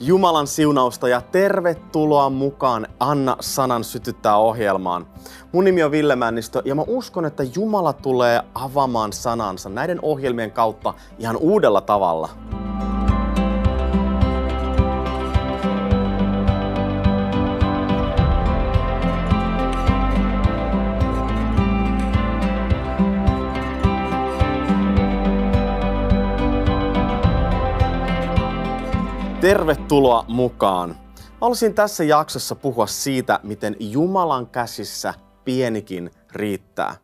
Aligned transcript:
Jumalan 0.00 0.46
siunausta 0.46 1.08
ja 1.08 1.20
tervetuloa 1.20 2.30
mukaan 2.30 2.86
Anna 3.00 3.36
sanan 3.40 3.84
sytyttää 3.84 4.36
ohjelmaan. 4.36 5.06
Mun 5.52 5.64
nimi 5.64 5.82
on 5.82 5.90
Ville 5.90 6.16
Männistö 6.16 6.62
ja 6.64 6.74
mä 6.74 6.84
uskon, 6.86 7.24
että 7.24 7.42
Jumala 7.56 7.92
tulee 7.92 8.42
avaamaan 8.54 9.12
sanansa 9.12 9.68
näiden 9.68 9.98
ohjelmien 10.02 10.50
kautta 10.50 10.94
ihan 11.18 11.36
uudella 11.36 11.80
tavalla. 11.80 12.28
Tervetuloa 29.44 30.24
mukaan. 30.28 30.96
Haluaisin 31.40 31.74
tässä 31.74 32.04
jaksossa 32.04 32.54
puhua 32.54 32.86
siitä, 32.86 33.40
miten 33.42 33.76
Jumalan 33.80 34.46
käsissä 34.46 35.14
pienikin 35.44 36.10
riittää. 36.32 36.96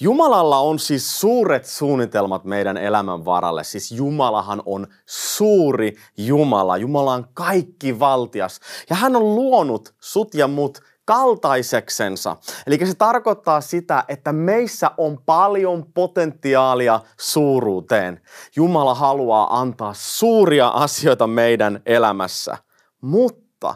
Jumalalla 0.00 0.58
on 0.58 0.78
siis 0.78 1.20
suuret 1.20 1.66
suunnitelmat 1.66 2.44
meidän 2.44 2.76
elämän 2.76 3.24
varalle. 3.24 3.64
Siis 3.64 3.92
Jumalahan 3.92 4.62
on 4.66 4.86
suuri 5.06 5.96
Jumala. 6.16 6.76
Jumala 6.76 7.14
on 7.14 7.26
kaikki 7.34 7.98
valtias. 7.98 8.60
Ja 8.90 8.96
hän 8.96 9.16
on 9.16 9.34
luonut 9.34 9.94
sut 10.00 10.34
ja 10.34 10.48
mut 10.48 10.78
kaltaiseksensa. 11.10 12.36
Eli 12.66 12.86
se 12.86 12.94
tarkoittaa 12.94 13.60
sitä, 13.60 14.04
että 14.08 14.32
meissä 14.32 14.90
on 14.96 15.18
paljon 15.26 15.86
potentiaalia 15.94 17.00
suuruuteen. 17.20 18.20
Jumala 18.56 18.94
haluaa 18.94 19.60
antaa 19.60 19.92
suuria 19.96 20.68
asioita 20.68 21.26
meidän 21.26 21.82
elämässä. 21.86 22.58
Mutta 23.00 23.74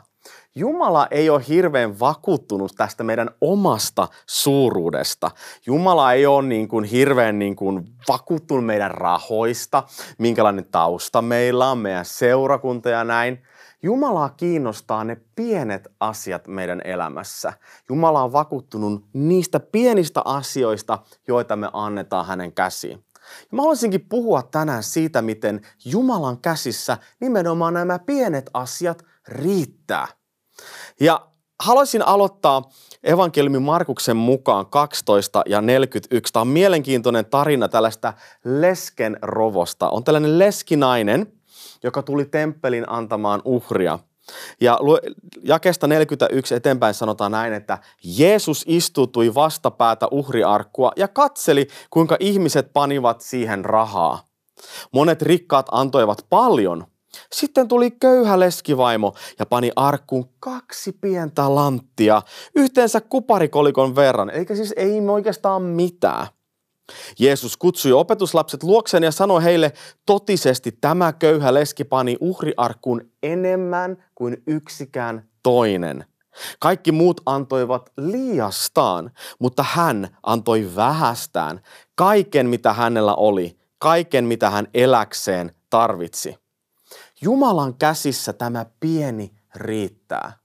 Jumala 0.55 1.09
ei 1.11 1.31
ole 1.31 1.43
hirveän 1.49 2.01
vakuuttunut 2.01 2.73
tästä 2.77 3.05
meidän 3.05 3.31
omasta 3.41 4.09
suuruudesta. 4.27 5.31
Jumala 5.67 6.13
ei 6.13 6.27
ole 6.27 6.43
niin 6.43 6.69
kuin 6.69 6.85
hirveän 6.85 7.39
niin 7.39 7.57
kuin 7.57 7.85
vakuuttunut 8.09 8.65
meidän 8.65 8.91
rahoista, 8.91 9.83
minkälainen 10.19 10.67
tausta 10.71 11.23
meillä 11.23 11.71
on, 11.71 11.79
meidän 11.79 12.05
seurakunta 12.05 12.89
ja 12.89 13.05
näin. 13.05 13.43
Jumalaa 13.85 14.29
kiinnostaa 14.29 15.05
ne 15.05 15.17
pienet 15.35 15.89
asiat 16.01 16.49
meidän 16.49 16.81
elämässä. 16.85 17.53
Jumala 17.89 18.23
on 18.23 18.33
vakuuttunut 18.33 19.05
niistä 19.13 19.61
pienistä 19.61 20.23
asioista, 20.25 20.99
joita 21.29 21.57
me 21.57 21.71
annetaan 21.73 22.27
hänen 22.27 22.53
käsiin. 22.53 23.05
Ja 23.41 23.47
mä 23.53 23.63
haluaisinkin 23.63 24.07
puhua 24.09 24.43
tänään 24.43 24.83
siitä, 24.83 25.23
miten 25.23 25.61
Jumalan 25.85 26.39
käsissä 26.41 26.99
nimenomaan 27.21 27.75
nämä 27.75 27.99
pienet 27.99 28.51
asiat 28.55 29.05
riittää. 29.29 30.09
Ja 31.01 31.27
haluaisin 31.63 32.03
aloittaa 32.03 32.63
evankeliumin 33.03 33.63
Markuksen 33.63 34.17
mukaan 34.17 34.67
12 34.67 35.43
ja 35.47 35.61
41. 35.61 36.33
Tämä 36.33 36.41
on 36.41 36.49
mielenkiintoinen 36.49 37.27
tarina 37.27 37.69
tällaista 37.69 38.13
lesken 38.45 39.19
rovosta. 39.23 39.89
On 39.89 40.05
tällainen 40.05 40.39
leskinainen, 40.39 41.33
joka 41.85 42.03
tuli 42.03 42.25
temppelin 42.25 42.85
antamaan 42.89 43.43
uhria. 43.45 43.99
Ja 44.61 44.79
jakesta 45.43 45.87
41 45.87 46.55
eteenpäin 46.55 46.95
sanotaan 46.95 47.33
näin, 47.33 47.53
että 47.53 47.79
Jeesus 48.19 48.65
istutui 48.67 49.35
vastapäätä 49.35 50.09
uhriarkkua 50.11 50.93
ja 50.97 51.09
katseli, 51.09 51.69
kuinka 51.91 52.17
ihmiset 52.21 52.73
panivat 52.73 53.21
siihen 53.21 53.65
rahaa. 53.65 54.25
Monet 54.93 55.23
rikkaat 55.23 55.67
antoivat 55.73 56.27
paljon. 56.31 56.87
Sitten 57.33 57.69
tuli 57.69 57.91
köyhä 57.91 58.41
leskivaimo 58.41 59.15
ja 59.39 59.47
pani 59.47 59.71
arkkuun 59.77 60.29
kaksi 60.41 60.93
pientä 60.93 61.55
lanttia, 61.55 62.23
yhteensä 62.55 63.01
kuparikolikon 63.01 63.97
verran, 63.97 64.31
eikä 64.31 64.55
siis 64.55 64.75
ei 64.77 65.01
oikeastaan 65.09 65.63
mitään. 65.63 66.27
Jeesus 67.19 67.57
kutsui 67.57 67.93
opetuslapset 67.93 68.63
luokseen 68.63 69.03
ja 69.03 69.13
sanoi 69.13 69.45
heille, 69.45 69.73
totisesti 70.07 70.73
tämä 70.81 71.13
köyhä 71.13 71.55
leski 71.55 71.85
pani 71.85 72.17
uhriarkkuun 72.21 73.11
enemmän 73.23 74.05
kuin 74.15 74.43
yksikään 74.47 75.29
toinen. 75.43 76.05
Kaikki 76.59 76.93
muut 76.93 77.21
antoivat 77.27 77.93
liiastaan, 77.97 79.11
mutta 79.39 79.65
hän 79.69 80.17
antoi 80.23 80.71
vähästään 80.77 81.61
kaiken, 81.95 82.47
mitä 82.47 82.73
hänellä 82.73 83.15
oli, 83.15 83.59
kaiken, 83.79 84.25
mitä 84.25 84.51
hän 84.51 84.67
eläkseen 84.75 85.55
tarvitsi. 85.71 86.37
Jumalan 87.21 87.75
käsissä 87.75 88.33
tämä 88.33 88.67
pieni 88.81 89.35
riittää. 89.55 90.44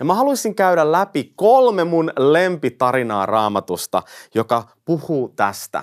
Ja 0.00 0.04
mä 0.04 0.14
haluaisin 0.14 0.54
käydä 0.54 0.92
läpi 0.92 1.32
kolme 1.36 1.84
mun 1.84 2.12
lempitarinaa 2.18 3.26
raamatusta, 3.26 4.02
joka 4.34 4.68
puhuu 4.84 5.28
tästä. 5.28 5.82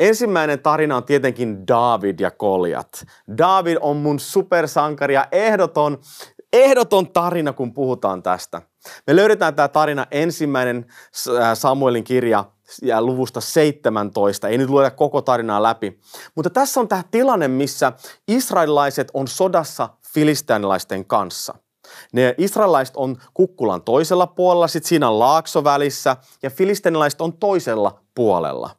Ensimmäinen 0.00 0.60
tarina 0.60 0.96
on 0.96 1.04
tietenkin 1.04 1.66
David 1.68 2.20
ja 2.20 2.30
Koljat. 2.30 3.04
David 3.38 3.78
on 3.80 3.96
mun 3.96 4.20
supersankari 4.20 5.14
ja 5.14 5.28
ehdoton, 5.32 5.98
ehdoton 6.52 7.12
tarina, 7.12 7.52
kun 7.52 7.74
puhutaan 7.74 8.22
tästä. 8.22 8.62
Me 9.06 9.16
löydetään 9.16 9.54
tämä 9.54 9.68
tarina 9.68 10.06
ensimmäinen 10.10 10.86
Samuelin 11.54 12.04
kirja 12.04 12.44
ja 12.82 13.02
luvusta 13.02 13.40
17. 13.40 14.48
Ei 14.48 14.58
nyt 14.58 14.70
lueta 14.70 14.90
koko 14.96 15.22
tarinaa 15.22 15.62
läpi. 15.62 16.00
Mutta 16.34 16.50
tässä 16.50 16.80
on 16.80 16.88
tämä 16.88 17.02
tilanne, 17.10 17.48
missä 17.48 17.92
israelilaiset 18.28 19.10
on 19.14 19.28
sodassa 19.28 19.88
filisteanilaisten 20.12 21.04
kanssa– 21.04 21.54
ne 22.12 22.34
israelaiset 22.38 22.96
on 22.96 23.16
kukkulan 23.34 23.82
toisella 23.82 24.26
puolella, 24.26 24.68
sitten 24.68 24.88
siinä 24.88 25.08
on 25.08 25.18
laakso 25.18 25.64
välissä 25.64 26.16
ja 26.42 26.50
filistenilaiset 26.50 27.20
on 27.20 27.32
toisella 27.32 28.00
puolella. 28.14 28.70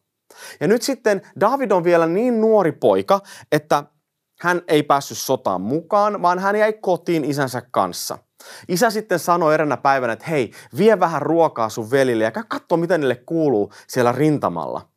Ja 0.59 0.67
nyt 0.67 0.81
sitten 0.81 1.21
David 1.39 1.71
on 1.71 1.83
vielä 1.83 2.07
niin 2.07 2.41
nuori 2.41 2.71
poika, 2.71 3.21
että 3.51 3.83
hän 4.41 4.61
ei 4.67 4.83
päässyt 4.83 5.17
sotaan 5.17 5.61
mukaan, 5.61 6.21
vaan 6.21 6.39
hän 6.39 6.55
jäi 6.55 6.73
kotiin 6.73 7.25
isänsä 7.25 7.61
kanssa. 7.71 8.17
Isä 8.67 8.89
sitten 8.89 9.19
sanoi 9.19 9.53
eränä 9.53 9.77
päivänä, 9.77 10.13
että 10.13 10.25
hei, 10.25 10.51
vie 10.77 10.99
vähän 10.99 11.21
ruokaa 11.21 11.69
sun 11.69 11.91
velille 11.91 12.23
ja 12.23 12.31
katso, 12.31 12.77
mitä 12.77 12.97
niille 12.97 13.15
kuuluu 13.15 13.71
siellä 13.87 14.11
rintamalla. 14.11 14.89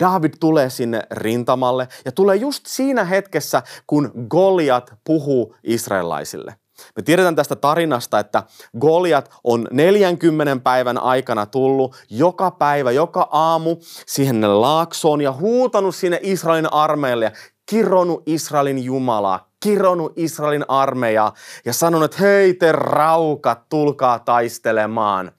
David 0.00 0.34
tulee 0.40 0.70
sinne 0.70 1.02
rintamalle 1.10 1.88
ja 2.04 2.12
tulee 2.12 2.36
just 2.36 2.66
siinä 2.66 3.04
hetkessä, 3.04 3.62
kun 3.86 4.12
Goliat 4.28 4.94
puhuu 5.04 5.56
israelaisille. 5.64 6.54
Me 6.96 7.02
tiedetään 7.02 7.36
tästä 7.36 7.56
tarinasta, 7.56 8.18
että 8.18 8.42
Goliat 8.78 9.30
on 9.44 9.68
40 9.70 10.62
päivän 10.64 10.98
aikana 10.98 11.46
tullut 11.46 11.96
joka 12.10 12.50
päivä, 12.50 12.90
joka 12.90 13.28
aamu 13.32 13.76
siihen 14.06 14.60
laaksoon 14.60 15.20
ja 15.20 15.32
huutanut 15.32 15.94
sinne 15.94 16.20
Israelin 16.22 16.72
armeille 16.72 17.24
ja 17.24 17.30
kironut 17.66 18.22
Israelin 18.26 18.84
Jumalaa, 18.84 19.48
kironut 19.60 20.12
Israelin 20.16 20.64
armeijaa 20.68 21.34
ja 21.64 21.72
sanonut, 21.72 22.04
että 22.04 22.24
hei 22.24 22.54
te 22.54 22.72
raukat, 22.72 23.68
tulkaa 23.68 24.18
taistelemaan. 24.18 25.32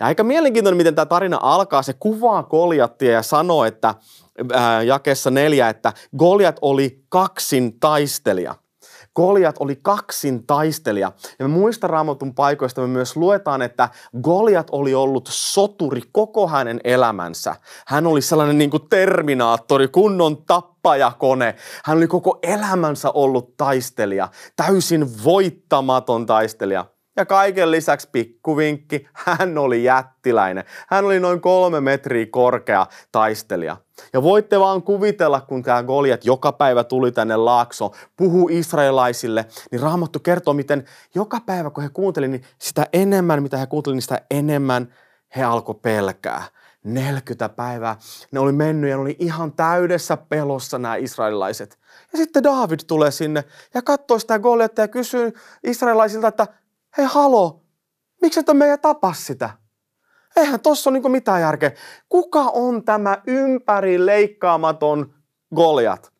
Ja 0.00 0.06
aika 0.06 0.24
mielenkiintoinen, 0.24 0.76
miten 0.76 0.94
tämä 0.94 1.06
tarina 1.06 1.38
alkaa. 1.42 1.82
Se 1.82 1.92
kuvaa 1.92 2.42
Goliattia 2.42 3.12
ja 3.12 3.22
sanoo, 3.22 3.64
että 3.64 3.94
ää, 4.52 4.82
jakessa 4.82 5.30
neljä, 5.30 5.68
että 5.68 5.92
Goliat 6.18 6.58
oli 6.60 7.04
kaksin 7.08 7.80
taistelija. 7.80 8.54
Goliat 9.16 9.56
oli 9.60 9.78
kaksin 9.82 10.46
taistelija. 10.46 11.12
Ja 11.38 11.48
me 11.48 11.54
muista 11.54 11.86
raamatun 11.86 12.34
paikoista 12.34 12.80
me 12.80 12.86
myös 12.86 13.16
luetaan, 13.16 13.62
että 13.62 13.88
Goliat 14.22 14.68
oli 14.70 14.94
ollut 14.94 15.28
soturi 15.32 16.00
koko 16.12 16.48
hänen 16.48 16.80
elämänsä. 16.84 17.56
Hän 17.86 18.06
oli 18.06 18.22
sellainen 18.22 18.58
niin 18.58 18.70
kuin 18.70 18.88
terminaattori, 18.88 19.88
kunnon 19.88 20.44
tappajakone. 20.46 21.54
Hän 21.84 21.96
oli 21.96 22.06
koko 22.06 22.38
elämänsä 22.42 23.10
ollut 23.10 23.56
taistelija, 23.56 24.28
täysin 24.56 25.24
voittamaton 25.24 26.26
taistelija. 26.26 26.93
Ja 27.16 27.26
kaiken 27.26 27.70
lisäksi 27.70 28.08
pikkuvinkki, 28.12 29.08
hän 29.12 29.58
oli 29.58 29.84
jättiläinen. 29.84 30.64
Hän 30.88 31.04
oli 31.04 31.20
noin 31.20 31.40
kolme 31.40 31.80
metriä 31.80 32.26
korkea 32.30 32.86
taistelija. 33.12 33.76
Ja 34.12 34.22
voitte 34.22 34.60
vaan 34.60 34.82
kuvitella, 34.82 35.40
kun 35.40 35.62
tämä 35.62 35.82
Goliat 35.82 36.24
joka 36.24 36.52
päivä 36.52 36.84
tuli 36.84 37.12
tänne 37.12 37.36
laakso, 37.36 37.92
puhuu 38.16 38.48
israelaisille, 38.52 39.46
niin 39.70 39.80
Raamattu 39.80 40.20
kertoo, 40.20 40.54
miten 40.54 40.84
joka 41.14 41.40
päivä 41.46 41.70
kun 41.70 41.82
he 41.82 41.88
kuuntelivat, 41.88 42.32
niin 42.32 42.44
sitä 42.58 42.86
enemmän, 42.92 43.42
mitä 43.42 43.56
he 43.56 43.66
kuuntelivat, 43.66 43.96
niin 43.96 44.02
sitä 44.02 44.20
enemmän 44.30 44.94
he 45.36 45.42
alkoi 45.42 45.74
pelkää. 45.82 46.42
40 46.84 47.48
päivää. 47.48 47.96
Ne 48.30 48.40
oli 48.40 48.52
mennyt 48.52 48.90
ja 48.90 48.96
ne 48.96 49.02
oli 49.02 49.16
ihan 49.18 49.52
täydessä 49.52 50.16
pelossa 50.16 50.78
nämä 50.78 50.96
israelilaiset. 50.96 51.78
Ja 52.12 52.18
sitten 52.18 52.42
David 52.42 52.80
tulee 52.86 53.10
sinne 53.10 53.44
ja 53.74 53.82
katsoo 53.82 54.18
sitä 54.18 54.38
Goliatta 54.38 54.80
ja 54.80 54.88
kysyy 54.88 55.32
israelaisilta, 55.64 56.28
että 56.28 56.46
hei 56.98 57.06
halo, 57.08 57.60
miksi 58.22 58.40
et 58.40 58.46
meidän 58.52 58.80
tapas 58.80 59.26
sitä? 59.26 59.50
Eihän 60.36 60.60
tossa 60.60 60.90
ole 60.90 60.98
niin 60.98 61.12
mitään 61.12 61.40
järkeä. 61.40 61.72
Kuka 62.08 62.40
on 62.40 62.84
tämä 62.84 63.22
ympäri 63.26 64.06
leikkaamaton 64.06 65.14
Goliat? 65.54 66.14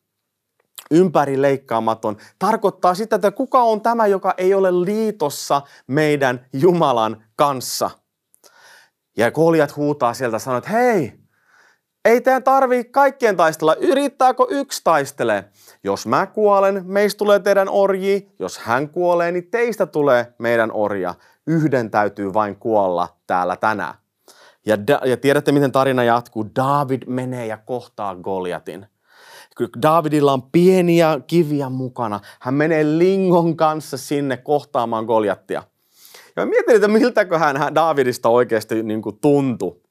ympäri 0.91 1.43
leikkaamaton, 1.43 2.17
tarkoittaa 2.39 2.95
sitä, 2.95 3.17
että 3.17 3.31
kuka 3.31 3.63
on 3.63 3.81
tämä, 3.81 4.07
joka 4.07 4.35
ei 4.37 4.55
ole 4.55 4.85
liitossa 4.85 5.63
meidän 5.87 6.47
Jumalan 6.53 7.25
kanssa. 7.37 7.91
Ja 9.17 9.31
Goliat 9.31 9.77
huutaa 9.77 10.15
sieltä 10.15 10.39
sanoo, 10.39 10.59
että 10.59 10.71
hei, 10.71 11.13
ei 12.05 12.21
teidän 12.21 12.43
tarvii 12.43 12.85
kaikkien 12.85 13.37
taistella. 13.37 13.75
Yrittääkö 13.75 14.47
yksi 14.49 14.81
taistelee? 14.85 15.51
Jos 15.85 16.07
mä 16.07 16.27
kuolen, 16.27 16.83
meistä 16.87 17.19
tulee 17.19 17.39
teidän 17.39 17.69
orji. 17.69 18.29
Jos 18.39 18.59
hän 18.59 18.89
kuolee, 18.89 19.33
niin 19.33 19.51
teistä 19.51 19.87
tulee 19.87 20.35
meidän 20.39 20.73
orja. 20.73 21.15
Yhden 21.47 21.91
täytyy 21.91 22.35
vain 22.35 22.57
kuolla 22.57 23.09
täällä 23.27 23.57
tänään. 23.57 23.95
Ja, 24.67 24.77
ja 25.05 25.17
tiedätte, 25.17 25.53
miten 25.53 25.73
tarina 25.73 26.05
jatkuu. 26.05 26.47
David 26.57 27.03
menee 27.07 27.47
ja 27.47 27.57
kohtaa 27.57 28.15
Goliatin. 28.15 28.87
Davidilla 29.83 30.33
on 30.33 30.43
pieniä 30.43 31.21
kiviä 31.27 31.69
mukana. 31.69 32.21
Hän 32.41 32.55
menee 32.55 32.85
lingon 32.85 33.57
kanssa 33.57 33.97
sinne 33.97 34.37
kohtaamaan 34.37 35.05
Goliattia. 35.05 35.63
Ja 36.37 36.47
mietin, 36.47 36.75
että 36.75 36.89
miltäköhän 36.89 37.75
Davidista 37.75 38.29
oikeasti 38.29 38.83
niin 38.83 39.03
kuin 39.03 39.19
tuntui. 39.21 39.84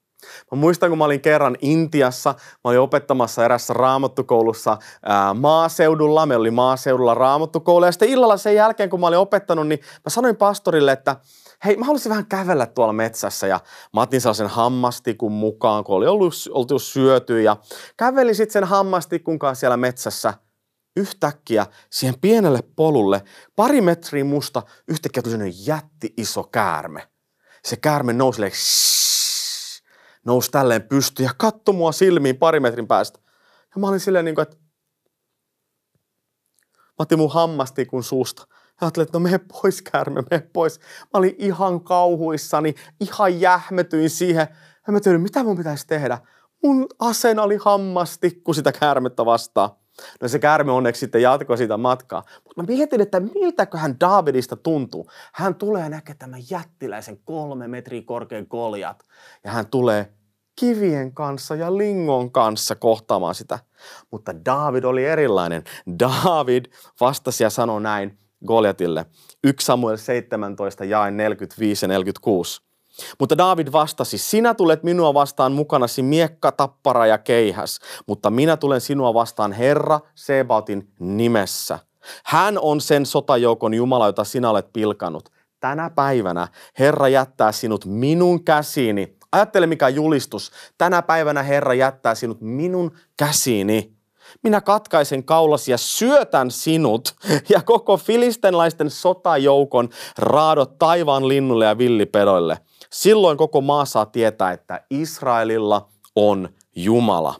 Mä 0.52 0.56
muistan, 0.58 0.88
kun 0.88 0.98
mä 0.98 1.04
olin 1.04 1.20
kerran 1.20 1.56
Intiassa, 1.60 2.34
mä 2.64 2.70
olin 2.70 2.80
opettamassa 2.80 3.44
erässä 3.44 3.74
raamattukoulussa 3.74 4.78
ää, 5.02 5.34
maaseudulla, 5.34 6.26
me 6.26 6.36
oli 6.36 6.50
maaseudulla 6.50 7.14
raamattukoulu, 7.14 7.84
ja 7.84 7.92
sitten 7.92 8.08
illalla 8.08 8.36
sen 8.36 8.54
jälkeen, 8.54 8.90
kun 8.90 9.00
mä 9.00 9.06
olin 9.06 9.18
opettanut, 9.18 9.68
niin 9.68 9.80
mä 9.80 10.10
sanoin 10.10 10.36
pastorille, 10.36 10.92
että 10.92 11.16
hei, 11.64 11.76
mä 11.76 11.84
haluaisin 11.84 12.10
vähän 12.10 12.26
kävellä 12.26 12.66
tuolla 12.66 12.92
metsässä, 12.92 13.46
ja 13.46 13.60
mä 13.94 14.00
otin 14.00 14.20
sellaisen 14.20 14.46
hammastikun 14.46 15.32
mukaan, 15.32 15.84
kun 15.84 15.96
oli 15.96 16.06
ollut, 16.06 16.34
oltu 16.50 16.78
syöty, 16.78 17.42
ja 17.42 17.56
kävelin 17.96 18.34
sitten 18.34 18.52
sen 18.52 18.64
hammastikun 18.64 19.38
kanssa 19.38 19.60
siellä 19.60 19.76
metsässä, 19.76 20.34
yhtäkkiä 20.96 21.66
siihen 21.90 22.20
pienelle 22.20 22.60
polulle, 22.76 23.22
pari 23.56 23.80
metriä 23.80 24.24
musta, 24.24 24.62
yhtäkkiä 24.88 25.22
tuli 25.22 25.52
jätti 25.66 26.14
iso 26.16 26.42
käärme. 26.42 27.08
Se 27.64 27.76
käärme 27.76 28.12
nousi 28.12 28.40
nousi 30.24 30.50
tälleen 30.50 30.82
pysty 30.82 31.22
ja 31.22 31.30
katsoi 31.38 31.74
mua 31.74 31.92
silmiin 31.92 32.36
pari 32.36 32.60
metrin 32.60 32.86
päästä. 32.86 33.18
Ja 33.74 33.80
mä 33.80 33.88
olin 33.88 34.00
silleen 34.00 34.24
niin 34.24 34.34
kuin, 34.34 34.42
että 34.42 34.56
mä 36.74 36.94
otin 36.98 37.18
mun 37.18 37.32
hammastikun 37.32 38.04
suusta. 38.04 38.46
Ja 38.48 38.76
ajattelin, 38.80 39.06
että 39.06 39.18
no 39.18 39.22
mene 39.22 39.38
pois 39.38 39.82
käärme, 39.82 40.22
mene 40.30 40.50
pois. 40.52 40.78
Mä 40.78 41.08
olin 41.12 41.34
ihan 41.38 41.80
kauhuissani, 41.80 42.74
ihan 43.00 43.40
jähmetyin 43.40 44.10
siihen. 44.10 44.46
Ja 44.86 44.92
mä 44.92 45.00
tiedän, 45.00 45.20
mitä 45.20 45.44
mun 45.44 45.56
pitäisi 45.56 45.86
tehdä. 45.86 46.18
Mun 46.62 46.86
asena 46.98 47.42
oli 47.42 47.58
hammastikku 47.64 48.54
sitä 48.54 48.72
käärmettä 48.72 49.24
vastaan. 49.24 49.70
No 50.20 50.28
se 50.28 50.38
käärme 50.38 50.72
onneksi 50.72 51.00
sitten 51.00 51.22
jatkoi 51.22 51.58
sitä 51.58 51.76
matkaa. 51.76 52.22
Mutta 52.44 52.62
mä 52.62 52.66
mietin, 52.66 53.00
että 53.00 53.20
miltäköhän 53.20 53.96
Davidista 54.00 54.56
tuntuu. 54.56 55.10
Hän 55.32 55.54
tulee 55.54 55.88
näkemään 55.88 56.18
tämän 56.18 56.40
jättiläisen 56.50 57.18
kolme 57.24 57.68
metriä 57.68 58.02
korkean 58.04 58.46
koljat. 58.46 59.02
Ja 59.44 59.50
hän 59.50 59.66
tulee 59.66 60.12
kivien 60.60 61.14
kanssa 61.14 61.54
ja 61.54 61.76
lingon 61.76 62.32
kanssa 62.32 62.74
kohtaamaan 62.74 63.34
sitä. 63.34 63.58
Mutta 64.10 64.44
David 64.44 64.84
oli 64.84 65.04
erilainen. 65.04 65.64
David 65.98 66.64
vastasi 67.00 67.44
ja 67.44 67.50
sanoi 67.50 67.80
näin 67.80 68.18
Goliatille. 68.46 69.06
1 69.44 69.66
Samuel 69.66 69.96
17, 69.96 70.84
jae 70.84 71.10
45 71.10 71.84
ja 71.84 71.88
46. 71.88 72.62
Mutta 73.20 73.38
David 73.38 73.68
vastasi, 73.72 74.18
sinä 74.18 74.54
tulet 74.54 74.82
minua 74.82 75.14
vastaan 75.14 75.52
mukanasi 75.52 76.02
miekka, 76.02 76.52
tappara 76.52 77.06
ja 77.06 77.18
keihäs, 77.18 77.78
mutta 78.06 78.30
minä 78.30 78.56
tulen 78.56 78.80
sinua 78.80 79.14
vastaan 79.14 79.52
Herra 79.52 80.00
Sebaotin 80.14 80.92
nimessä. 80.98 81.78
Hän 82.24 82.58
on 82.58 82.80
sen 82.80 83.06
sotajoukon 83.06 83.74
Jumala, 83.74 84.06
jota 84.06 84.24
sinä 84.24 84.50
olet 84.50 84.72
pilkanut. 84.72 85.32
Tänä 85.60 85.90
päivänä 85.90 86.48
Herra 86.78 87.08
jättää 87.08 87.52
sinut 87.52 87.84
minun 87.84 88.44
käsiini. 88.44 89.16
Ajattele 89.32 89.66
mikä 89.66 89.88
julistus. 89.88 90.50
Tänä 90.78 91.02
päivänä 91.02 91.42
Herra 91.42 91.74
jättää 91.74 92.14
sinut 92.14 92.40
minun 92.40 92.90
käsiini. 93.16 93.96
Minä 94.42 94.60
katkaisen 94.60 95.24
kaulasi 95.24 95.70
ja 95.70 95.78
syötän 95.78 96.50
sinut 96.50 97.14
ja 97.48 97.62
koko 97.62 97.96
filistenlaisten 97.96 98.90
sotajoukon 98.90 99.88
raadot 100.18 100.78
taivaan 100.78 101.28
linnulle 101.28 101.64
ja 101.64 101.78
villipedoille– 101.78 102.58
Silloin 102.94 103.36
koko 103.36 103.60
maa 103.60 103.84
saa 103.84 104.06
tietää, 104.06 104.52
että 104.52 104.80
Israelilla 104.90 105.88
on 106.16 106.48
Jumala. 106.76 107.34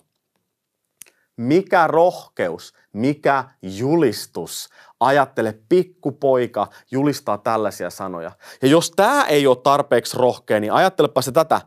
Mikä 1.37 1.87
rohkeus, 1.87 2.75
mikä 2.93 3.45
julistus. 3.63 4.69
Ajattele, 5.01 5.59
pikkupoika 5.69 6.67
julistaa 6.91 7.39
tällaisia 7.39 7.91
sanoja. 7.91 8.33
Ja 8.63 8.69
jos 8.69 8.91
tämä 8.91 9.25
ei 9.25 9.47
ole 9.47 9.57
tarpeeksi 9.57 10.17
rohkea, 10.19 10.61
niin 10.61 10.73
ajattelepa 10.73 11.23
se 11.23 11.33
tätä. 11.33 11.61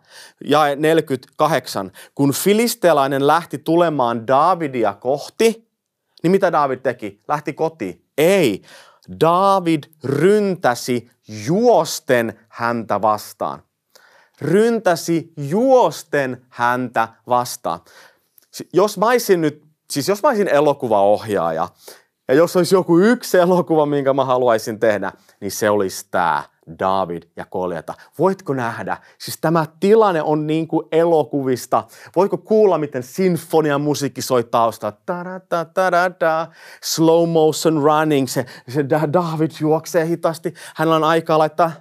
Jae 0.45 0.75
48. 0.75 1.91
Kun 2.15 2.33
filistealainen 2.33 3.27
lähti 3.27 3.57
tulemaan 3.57 4.27
Davidia 4.27 4.93
kohti, 4.93 5.67
niin 6.23 6.31
mitä 6.31 6.51
David 6.51 6.79
teki? 6.79 7.19
Lähti 7.27 7.53
kotiin. 7.53 8.05
Ei. 8.17 8.61
David 9.19 9.83
ryntäsi 10.03 11.09
juosten 11.47 12.39
häntä 12.49 13.01
vastaan 13.01 13.67
ryntäsi 14.41 15.33
juosten 15.37 16.45
häntä 16.49 17.07
vastaan. 17.27 17.79
Jos 18.73 18.97
mä 18.97 19.05
olisin 19.05 19.41
nyt, 19.41 19.63
siis 19.91 20.07
jos 20.07 20.23
mä 20.23 20.29
olisin 20.29 20.47
elokuvaohjaaja, 20.47 21.69
ja 22.27 22.33
jos 22.33 22.55
olisi 22.55 22.75
joku 22.75 22.99
yksi 22.99 23.37
elokuva, 23.37 23.85
minkä 23.85 24.13
mä 24.13 24.25
haluaisin 24.25 24.79
tehdä, 24.79 25.11
niin 25.39 25.51
se 25.51 25.69
olisi 25.69 26.07
tämä 26.11 26.43
David 26.79 27.23
ja 27.35 27.45
Koljata. 27.45 27.93
Voitko 28.19 28.53
nähdä? 28.53 28.97
Siis 29.19 29.37
tämä 29.41 29.65
tilanne 29.79 30.21
on 30.21 30.47
niin 30.47 30.67
kuin 30.67 30.87
elokuvista. 30.91 31.83
Voitko 32.15 32.37
kuulla, 32.37 32.77
miten 32.77 33.03
sinfonian 33.03 33.81
musiikki 33.81 34.21
soi 34.21 34.43
taustalla? 34.43 34.97
Slow 36.83 37.29
motion 37.29 37.83
running. 37.83 38.27
Se, 38.27 38.45
se 38.69 38.85
David 38.89 39.51
juoksee 39.61 40.05
hitaasti. 40.05 40.53
Hänellä 40.75 40.95
on 40.95 41.03
aikaa 41.03 41.37
laittaa 41.37 41.71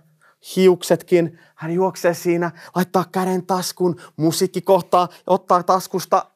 hiuksetkin. 0.56 1.38
Hän 1.54 1.72
juoksee 1.72 2.14
siinä, 2.14 2.50
laittaa 2.74 3.04
käden 3.12 3.46
taskun, 3.46 3.96
musiikki 4.16 4.60
kohtaa 4.60 5.08
ottaa 5.26 5.62
taskusta 5.62 6.26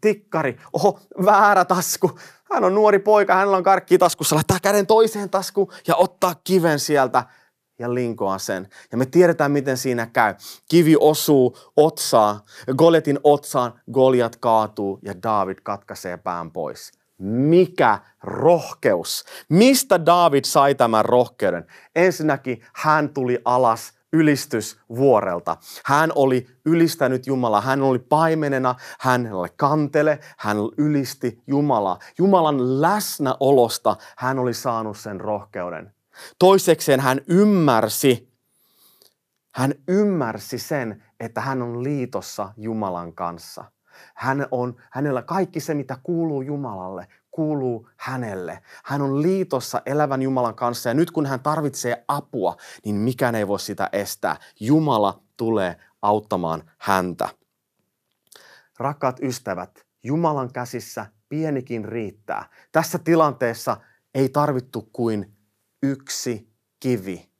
tikkari. 0.00 0.56
Oho, 0.72 1.00
väärä 1.24 1.64
tasku. 1.64 2.18
Hän 2.52 2.64
on 2.64 2.74
nuori 2.74 2.98
poika, 2.98 3.34
hänellä 3.34 3.56
on 3.56 3.62
karkki 3.62 3.98
taskussa, 3.98 4.36
laittaa 4.36 4.58
käden 4.62 4.86
toiseen 4.86 5.30
taskuun 5.30 5.72
ja 5.88 5.96
ottaa 5.96 6.34
kiven 6.44 6.78
sieltä 6.78 7.24
ja 7.78 7.94
linkoa 7.94 8.38
sen. 8.38 8.68
Ja 8.92 8.98
me 8.98 9.06
tiedetään, 9.06 9.52
miten 9.52 9.76
siinä 9.76 10.06
käy. 10.06 10.34
Kivi 10.68 10.96
osuu 11.00 11.58
otsaa, 11.76 12.40
Goliatin 12.76 13.18
otsaan, 13.24 13.80
Goliat 13.92 14.36
kaatuu 14.36 14.98
ja 15.02 15.22
David 15.22 15.58
katkaisee 15.62 16.16
pään 16.16 16.50
pois. 16.50 16.92
Mikä 17.18 17.98
rohkeus! 18.22 19.24
Mistä 19.48 20.06
David 20.06 20.44
sai 20.44 20.74
tämän 20.74 21.04
rohkeuden? 21.04 21.66
Ensinnäkin 21.94 22.64
hän 22.74 23.08
tuli 23.08 23.38
alas 23.44 23.92
ylistysvuorelta. 24.12 25.56
Hän 25.84 26.12
oli 26.14 26.46
ylistänyt 26.64 27.26
Jumalaa, 27.26 27.60
hän 27.60 27.82
oli 27.82 27.98
paimenena, 27.98 28.74
hän 29.00 29.32
oli 29.32 29.48
kantele, 29.56 30.18
hän 30.38 30.56
ylisti 30.78 31.42
Jumalaa. 31.46 31.98
Jumalan 32.18 32.80
läsnäolosta 32.80 33.96
hän 34.16 34.38
oli 34.38 34.54
saanut 34.54 34.98
sen 34.98 35.20
rohkeuden. 35.20 35.94
Toisekseen 36.38 37.00
hän 37.00 37.20
ymmärsi, 37.28 38.32
hän 39.54 39.74
ymmärsi 39.88 40.58
sen, 40.58 41.02
että 41.20 41.40
hän 41.40 41.62
on 41.62 41.82
liitossa 41.82 42.52
Jumalan 42.56 43.12
kanssa. 43.12 43.64
Hän 44.14 44.46
on, 44.50 44.76
hänellä 44.90 45.22
kaikki 45.22 45.60
se, 45.60 45.74
mitä 45.74 45.98
kuuluu 46.02 46.42
Jumalalle, 46.42 47.06
kuuluu 47.36 47.88
hänelle. 47.96 48.62
Hän 48.84 49.02
on 49.02 49.22
liitossa 49.22 49.82
elävän 49.86 50.22
Jumalan 50.22 50.54
kanssa 50.54 50.88
ja 50.88 50.94
nyt 50.94 51.10
kun 51.10 51.26
hän 51.26 51.40
tarvitsee 51.40 52.04
apua, 52.08 52.56
niin 52.84 52.96
mikään 52.96 53.34
ei 53.34 53.48
voi 53.48 53.60
sitä 53.60 53.88
estää. 53.92 54.36
Jumala 54.60 55.22
tulee 55.36 55.76
auttamaan 56.02 56.70
häntä. 56.78 57.28
Rakkaat 58.78 59.20
ystävät, 59.22 59.86
Jumalan 60.02 60.52
käsissä 60.52 61.06
pienikin 61.28 61.84
riittää. 61.84 62.48
Tässä 62.72 62.98
tilanteessa 62.98 63.76
ei 64.14 64.28
tarvittu 64.28 64.88
kuin 64.92 65.36
yksi 65.82 66.52
kivi. 66.80 67.30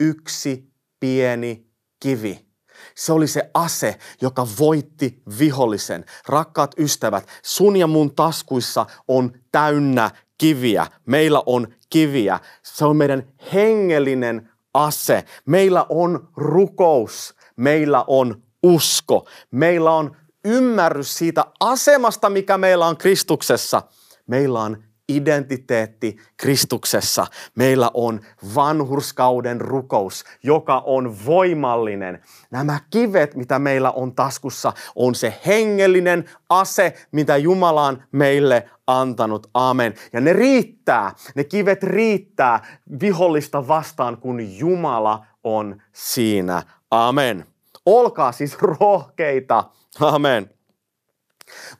Yksi 0.00 0.72
pieni 1.00 1.70
kivi. 2.00 2.47
Se 2.94 3.12
oli 3.12 3.26
se 3.26 3.50
ase, 3.54 3.98
joka 4.20 4.46
voitti 4.58 5.22
vihollisen. 5.38 6.04
Rakkaat 6.26 6.74
ystävät, 6.78 7.28
sun 7.42 7.76
ja 7.76 7.86
mun 7.86 8.14
taskuissa 8.14 8.86
on 9.08 9.32
täynnä 9.52 10.10
kiviä. 10.38 10.86
Meillä 11.06 11.42
on 11.46 11.68
kiviä. 11.90 12.40
Se 12.62 12.84
on 12.84 12.96
meidän 12.96 13.22
hengellinen 13.54 14.50
ase. 14.74 15.24
Meillä 15.46 15.86
on 15.88 16.28
rukous. 16.36 17.34
Meillä 17.56 18.04
on 18.06 18.42
usko. 18.62 19.28
Meillä 19.50 19.90
on 19.90 20.16
ymmärrys 20.44 21.18
siitä 21.18 21.44
asemasta, 21.60 22.30
mikä 22.30 22.58
meillä 22.58 22.86
on 22.86 22.96
Kristuksessa. 22.96 23.82
Meillä 24.26 24.62
on 24.62 24.87
identiteetti 25.08 26.16
Kristuksessa. 26.36 27.26
Meillä 27.54 27.90
on 27.94 28.20
vanhurskauden 28.54 29.60
rukous, 29.60 30.24
joka 30.42 30.82
on 30.86 31.16
voimallinen. 31.26 32.22
Nämä 32.50 32.80
kivet, 32.90 33.34
mitä 33.34 33.58
meillä 33.58 33.90
on 33.90 34.14
taskussa, 34.14 34.72
on 34.94 35.14
se 35.14 35.34
hengellinen 35.46 36.30
ase, 36.48 36.94
mitä 37.12 37.36
Jumala 37.36 37.86
on 37.86 38.02
meille 38.12 38.70
antanut. 38.86 39.50
Amen. 39.54 39.94
Ja 40.12 40.20
ne 40.20 40.32
riittää, 40.32 41.12
ne 41.34 41.44
kivet 41.44 41.82
riittää 41.82 42.78
vihollista 43.00 43.68
vastaan, 43.68 44.16
kun 44.16 44.58
Jumala 44.58 45.26
on 45.44 45.82
siinä. 45.92 46.62
Amen. 46.90 47.44
Olkaa 47.86 48.32
siis 48.32 48.58
rohkeita. 48.58 49.64
Amen. 50.00 50.50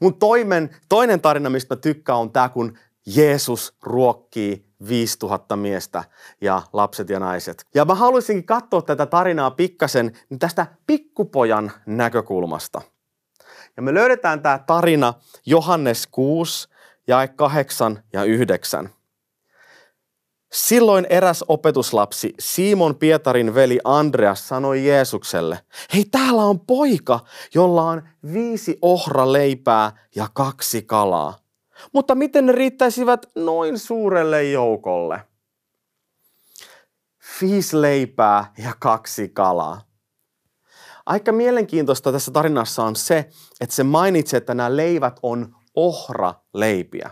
Mun 0.00 0.18
toinen, 0.18 0.76
toinen 0.88 1.20
tarina, 1.20 1.50
mistä 1.50 1.74
mä 1.74 1.80
tykkään, 1.80 2.18
on 2.18 2.30
tämä, 2.30 2.48
kun 2.48 2.78
Jeesus 3.16 3.74
ruokkii 3.82 4.64
5000 4.88 5.56
miestä 5.56 6.04
ja 6.40 6.62
lapset 6.72 7.10
ja 7.10 7.20
naiset. 7.20 7.66
Ja 7.74 7.84
mä 7.84 7.94
haluaisinkin 7.94 8.46
katsoa 8.46 8.82
tätä 8.82 9.06
tarinaa 9.06 9.50
pikkasen 9.50 10.12
tästä 10.38 10.66
pikkupojan 10.86 11.72
näkökulmasta. 11.86 12.82
Ja 13.76 13.82
me 13.82 13.94
löydetään 13.94 14.42
tämä 14.42 14.58
tarina 14.58 15.14
Johannes 15.46 16.06
6, 16.06 16.68
jae 17.06 17.28
8 17.28 18.02
ja 18.12 18.24
9. 18.24 18.90
Silloin 20.52 21.06
eräs 21.10 21.44
opetuslapsi, 21.48 22.34
Simon 22.38 22.96
Pietarin 22.96 23.54
veli 23.54 23.78
Andreas, 23.84 24.48
sanoi 24.48 24.86
Jeesukselle, 24.86 25.60
hei 25.94 26.04
täällä 26.04 26.42
on 26.42 26.60
poika, 26.60 27.20
jolla 27.54 27.82
on 27.82 28.02
viisi 28.32 28.78
ohraleipää 28.82 29.92
ja 30.16 30.28
kaksi 30.32 30.82
kalaa. 30.82 31.47
Mutta 31.92 32.14
miten 32.14 32.46
ne 32.46 32.52
riittäisivät 32.52 33.26
noin 33.34 33.78
suurelle 33.78 34.44
joukolle? 34.44 35.22
Viisi 37.40 37.82
leipää 37.82 38.52
ja 38.58 38.72
kaksi 38.78 39.28
kalaa. 39.28 39.80
Aika 41.06 41.32
mielenkiintoista 41.32 42.12
tässä 42.12 42.30
tarinassa 42.30 42.84
on 42.84 42.96
se, 42.96 43.28
että 43.60 43.74
se 43.74 43.82
mainitsee, 43.82 44.38
että 44.38 44.54
nämä 44.54 44.76
leivät 44.76 45.20
on 45.22 45.56
ohraleipiä. 45.74 47.10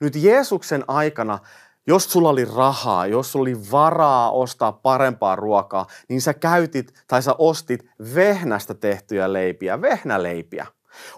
Nyt 0.00 0.16
Jeesuksen 0.16 0.84
aikana 0.88 1.38
jos 1.86 2.12
sulla 2.12 2.28
oli 2.28 2.44
rahaa, 2.44 3.06
jos 3.06 3.32
sulla 3.32 3.42
oli 3.42 3.70
varaa 3.70 4.30
ostaa 4.30 4.72
parempaa 4.72 5.36
ruokaa, 5.36 5.86
niin 6.08 6.20
sä 6.20 6.34
käytit 6.34 6.94
tai 7.06 7.22
sä 7.22 7.34
ostit 7.38 7.86
vehnästä 8.14 8.74
tehtyjä 8.74 9.32
leipiä, 9.32 9.80
vehnäleipiä. 9.80 10.66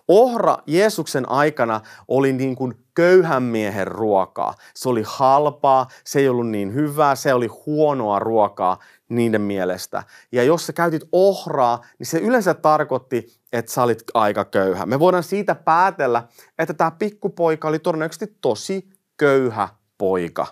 Ohra 0.09 0.59
Jeesuksen 0.67 1.29
aikana 1.29 1.81
oli 2.09 2.33
niin 2.33 2.57
kuin 2.57 2.75
köyhän 2.95 3.43
miehen 3.43 3.87
ruokaa. 3.87 4.55
Se 4.75 4.89
oli 4.89 5.03
halpaa, 5.07 5.87
se 6.05 6.21
ei 6.21 6.29
ollut 6.29 6.49
niin 6.49 6.75
hyvää, 6.75 7.15
se 7.15 7.35
oli 7.35 7.47
huonoa 7.47 8.19
ruokaa 8.19 8.79
niiden 9.09 9.41
mielestä. 9.41 10.03
Ja 10.33 10.43
jos 10.43 10.67
sä 10.67 10.73
käytit 10.73 11.03
ohraa, 11.13 11.85
niin 11.99 12.07
se 12.07 12.19
yleensä 12.19 12.55
tarkoitti, 12.55 13.27
että 13.53 13.73
sä 13.73 13.83
olit 13.83 14.03
aika 14.15 14.45
köyhä. 14.45 14.87
Me 14.87 14.99
voidaan 14.99 15.23
siitä 15.23 15.55
päätellä, 15.55 16.29
että 16.59 16.75
tämä 16.75 16.91
pikkupoika 16.91 17.69
oli 17.69 17.79
todennäköisesti 17.79 18.37
tosi 18.41 18.89
köyhä 19.17 19.69
poika. 19.99 20.47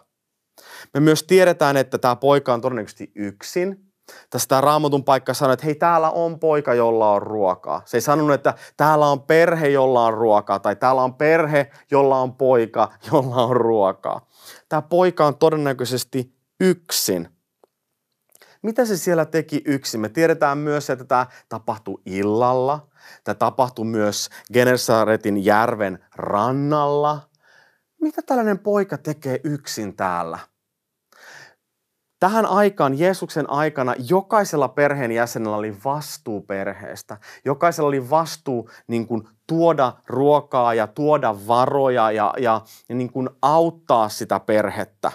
Me 0.95 1.01
myös 1.01 1.23
tiedetään, 1.23 1.77
että 1.77 1.99
tämä 1.99 2.17
poika 2.17 2.55
on 2.55 2.61
todennäköisesti 2.61 3.13
yksin. 3.15 3.92
Tässä 4.31 4.49
tämä 4.49 4.61
raamatun 4.61 5.05
paikka 5.05 5.35
sanoi, 5.35 5.55
että 5.55 5.67
hei, 5.67 5.75
täällä 5.75 6.11
on 6.11 6.39
poika, 6.41 6.75
jolla 6.75 7.13
on 7.13 7.23
ruokaa. 7.23 7.83
Se 7.85 7.97
ei 7.97 8.01
sanonut, 8.01 8.35
että 8.35 8.55
täällä 8.77 9.07
on 9.07 9.23
perhe, 9.23 9.69
jolla 9.69 10.07
on 10.07 10.15
ruokaa, 10.15 10.59
tai 10.59 10.77
täällä 10.77 11.03
on 11.03 11.15
perhe, 11.15 11.71
jolla 11.91 12.19
on 12.19 12.35
poika, 12.35 12.93
jolla 13.13 13.37
on 13.37 13.57
ruokaa. 13.57 14.27
Tämä 14.69 14.83
poika 14.83 15.27
on 15.27 15.37
todennäköisesti 15.37 16.37
yksin. 16.61 17.29
Mitä 18.63 18.85
se 18.85 18.97
siellä 18.97 19.25
teki 19.25 19.63
yksin? 19.65 20.01
Me 20.01 20.09
tiedetään 20.09 20.59
myös, 20.59 20.91
että 20.91 21.05
tämä 21.05 21.27
tapahtui 21.49 22.01
illalla. 22.07 22.87
Tämä 23.25 23.35
tapahtui 23.35 23.85
myös 23.85 24.29
Genesaretin 24.53 25.45
järven 25.45 26.05
rannalla– 26.17 27.21
mitä 28.03 28.23
tällainen 28.23 28.59
poika 28.59 28.99
tekee 28.99 29.41
yksin 29.45 29.97
täällä? 29.97 30.39
Tähän 32.23 32.47
aikaan, 32.47 32.99
Jeesuksen 32.99 33.51
aikana, 33.51 33.95
jokaisella 34.09 34.69
perheenjäsenellä 34.69 35.57
oli 35.57 35.77
vastuu 35.85 36.41
perheestä. 36.41 37.17
Jokaisella 37.45 37.89
oli 37.89 38.11
vastuu 38.11 38.71
niin 38.87 39.07
kuin, 39.07 39.29
tuoda 39.47 39.93
ruokaa 40.07 40.75
ja 40.75 40.87
tuoda 40.87 41.37
varoja 41.47 42.11
ja, 42.11 42.35
ja, 42.39 42.61
niin 42.89 43.13
kuin, 43.13 43.31
auttaa 43.43 44.09
sitä 44.09 44.41
perhettä. 44.41 45.13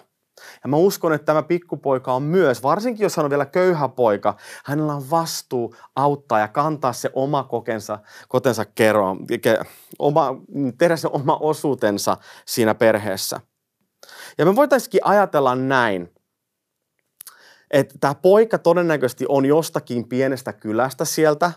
Ja 0.64 0.70
mä 0.70 0.78
uskon, 0.78 1.14
että 1.14 1.26
tämä 1.26 1.44
pikkupoika 1.44 2.14
on 2.14 2.24
myös, 2.24 2.64
varsinkin 2.64 3.04
jos 3.04 3.18
hän 3.18 3.24
on 3.24 3.30
vielä 3.30 3.46
köyhä 3.46 3.88
poika, 3.88 4.36
hänellä 4.66 4.94
on 4.94 5.10
vastuu 5.10 5.76
auttaa 5.96 6.40
ja 6.40 6.48
kantaa 6.48 6.94
se 6.94 7.10
oma 7.14 7.44
kokensa, 7.44 8.00
kotensa 8.28 8.66
keroon, 8.66 9.20
oma, 10.00 10.36
tehdä 10.78 10.96
se 10.96 11.08
oma 11.12 11.38
osuutensa 11.38 12.18
siinä 12.46 12.76
perheessä. 12.76 13.42
Ja 14.38 14.46
me 14.46 14.56
voitaisiin 14.56 15.02
ajatella 15.06 15.56
näin, 15.56 16.17
että 17.72 17.96
tämä 18.00 18.16
poika 18.16 18.58
todennäköisesti 18.58 19.26
on 19.30 19.46
jostakin 19.46 20.10
pienestä 20.10 20.54
kylästä 20.54 21.06
sieltä, 21.06 21.52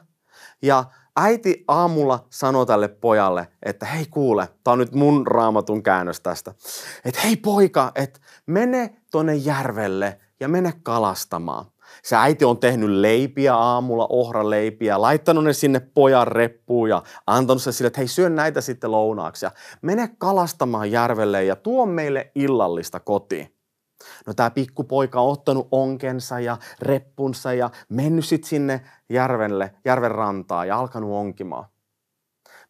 ja 0.62 0.84
äiti 1.16 1.64
aamulla 1.68 2.26
sanoo 2.30 2.66
tälle 2.66 2.88
pojalle, 2.88 3.48
että 3.62 3.86
hei 3.86 4.06
kuule, 4.06 4.48
tämä 4.64 4.72
on 4.72 4.78
nyt 4.78 4.94
mun 4.94 5.26
raamatun 5.26 5.82
käännös 5.82 6.20
tästä, 6.20 6.54
että 7.04 7.20
hei 7.20 7.36
poika, 7.36 7.92
että 7.94 8.20
mene 8.46 8.96
tonne 9.10 9.34
järvelle 9.34 10.20
ja 10.40 10.48
mene 10.48 10.72
kalastamaan. 10.82 11.64
Se 12.02 12.16
äiti 12.16 12.44
on 12.44 12.58
tehnyt 12.58 12.90
leipiä 12.90 13.54
aamulla, 13.56 14.06
ohraleipiä, 14.10 15.00
laittanut 15.00 15.44
ne 15.44 15.52
sinne 15.52 15.80
pojan 15.80 16.26
reppuun 16.26 16.88
ja 16.88 17.02
antanut 17.26 17.62
se 17.62 17.72
sille, 17.72 17.86
että 17.86 18.00
hei 18.00 18.08
syö 18.08 18.28
näitä 18.28 18.60
sitten 18.60 18.92
lounaaksi 18.92 19.46
ja 19.46 19.50
mene 19.82 20.10
kalastamaan 20.18 20.90
järvelle 20.90 21.44
ja 21.44 21.56
tuo 21.56 21.86
meille 21.86 22.30
illallista 22.34 23.00
kotiin. 23.00 23.59
No 24.26 24.34
tämä 24.34 24.50
pikkupoika 24.50 25.20
on 25.20 25.32
ottanut 25.32 25.68
onkensa 25.70 26.40
ja 26.40 26.56
reppunsa 26.82 27.52
ja 27.52 27.70
mennyt 27.88 28.24
sitten 28.24 28.48
sinne 28.48 28.80
järvelle, 29.08 29.74
järven 29.84 30.10
rantaan 30.10 30.68
ja 30.68 30.78
alkanut 30.78 31.10
onkimaan. 31.10 31.64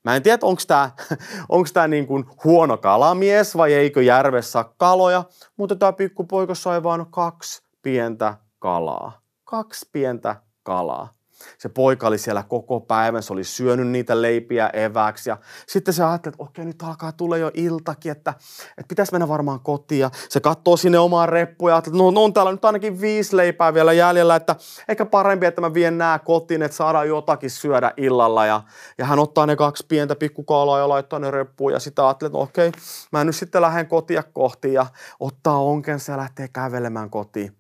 Mä 0.04 0.16
en 0.16 0.22
tiedä, 0.22 0.38
onko 0.42 0.62
tämä 0.66 0.90
onks 1.48 1.72
tää 1.72 1.88
niin 1.88 2.06
kuin 2.06 2.24
huono 2.44 2.76
kalamies 2.76 3.56
vai 3.56 3.72
eikö 3.74 4.02
järvessä 4.02 4.58
ole 4.58 4.66
kaloja, 4.76 5.24
mutta 5.56 5.76
tämä 5.76 5.92
pikkupoika 5.92 6.54
sai 6.54 6.82
vain 6.82 7.06
kaksi 7.10 7.62
pientä 7.82 8.34
kalaa. 8.58 9.20
Kaksi 9.44 9.88
pientä 9.92 10.36
kalaa. 10.62 11.19
Se 11.58 11.68
poika 11.68 12.06
oli 12.06 12.18
siellä 12.18 12.42
koko 12.42 12.80
päivän, 12.80 13.22
se 13.22 13.32
oli 13.32 13.44
syönyt 13.44 13.88
niitä 13.88 14.22
leipiä 14.22 14.68
eväksi 14.68 15.30
ja 15.30 15.38
sitten 15.66 15.94
se 15.94 16.04
ajatteli, 16.04 16.34
että 16.34 16.44
okei 16.44 16.64
nyt 16.64 16.82
alkaa 16.82 17.12
tulla 17.12 17.36
jo 17.36 17.50
iltakin, 17.54 18.12
että, 18.12 18.34
että 18.70 18.88
pitäisi 18.88 19.12
mennä 19.12 19.28
varmaan 19.28 19.60
kotiin 19.60 20.00
ja 20.00 20.10
se 20.28 20.40
katsoo 20.40 20.76
sinne 20.76 20.98
omaan 20.98 21.28
reppuun 21.28 21.70
ja 21.70 21.78
että 21.78 21.90
no, 21.90 22.10
no 22.10 22.24
on 22.24 22.32
täällä 22.32 22.52
nyt 22.52 22.64
ainakin 22.64 23.00
viisi 23.00 23.36
leipää 23.36 23.74
vielä 23.74 23.92
jäljellä, 23.92 24.36
että 24.36 24.56
ehkä 24.88 25.06
parempi, 25.06 25.46
että 25.46 25.60
mä 25.60 25.74
vien 25.74 25.98
nää 25.98 26.18
kotiin, 26.18 26.62
että 26.62 26.76
saadaan 26.76 27.08
jotakin 27.08 27.50
syödä 27.50 27.92
illalla 27.96 28.46
ja, 28.46 28.62
ja 28.98 29.04
hän 29.04 29.18
ottaa 29.18 29.46
ne 29.46 29.56
kaksi 29.56 29.86
pientä 29.88 30.16
pikkukaalaa 30.16 30.78
ja 30.78 30.88
laittaa 30.88 31.18
ne 31.18 31.30
reppuun 31.30 31.72
ja 31.72 31.78
sitä 31.78 32.06
ajattelee, 32.06 32.28
että 32.28 32.38
okei, 32.38 32.72
mä 33.12 33.24
nyt 33.24 33.36
sitten 33.36 33.62
lähden 33.62 33.86
kotia 33.86 34.22
kohti 34.22 34.72
ja 34.72 34.86
ottaa 35.20 35.58
onkensa 35.62 36.12
ja 36.12 36.18
lähtee 36.18 36.48
kävelemään 36.48 37.10
kotiin. 37.10 37.56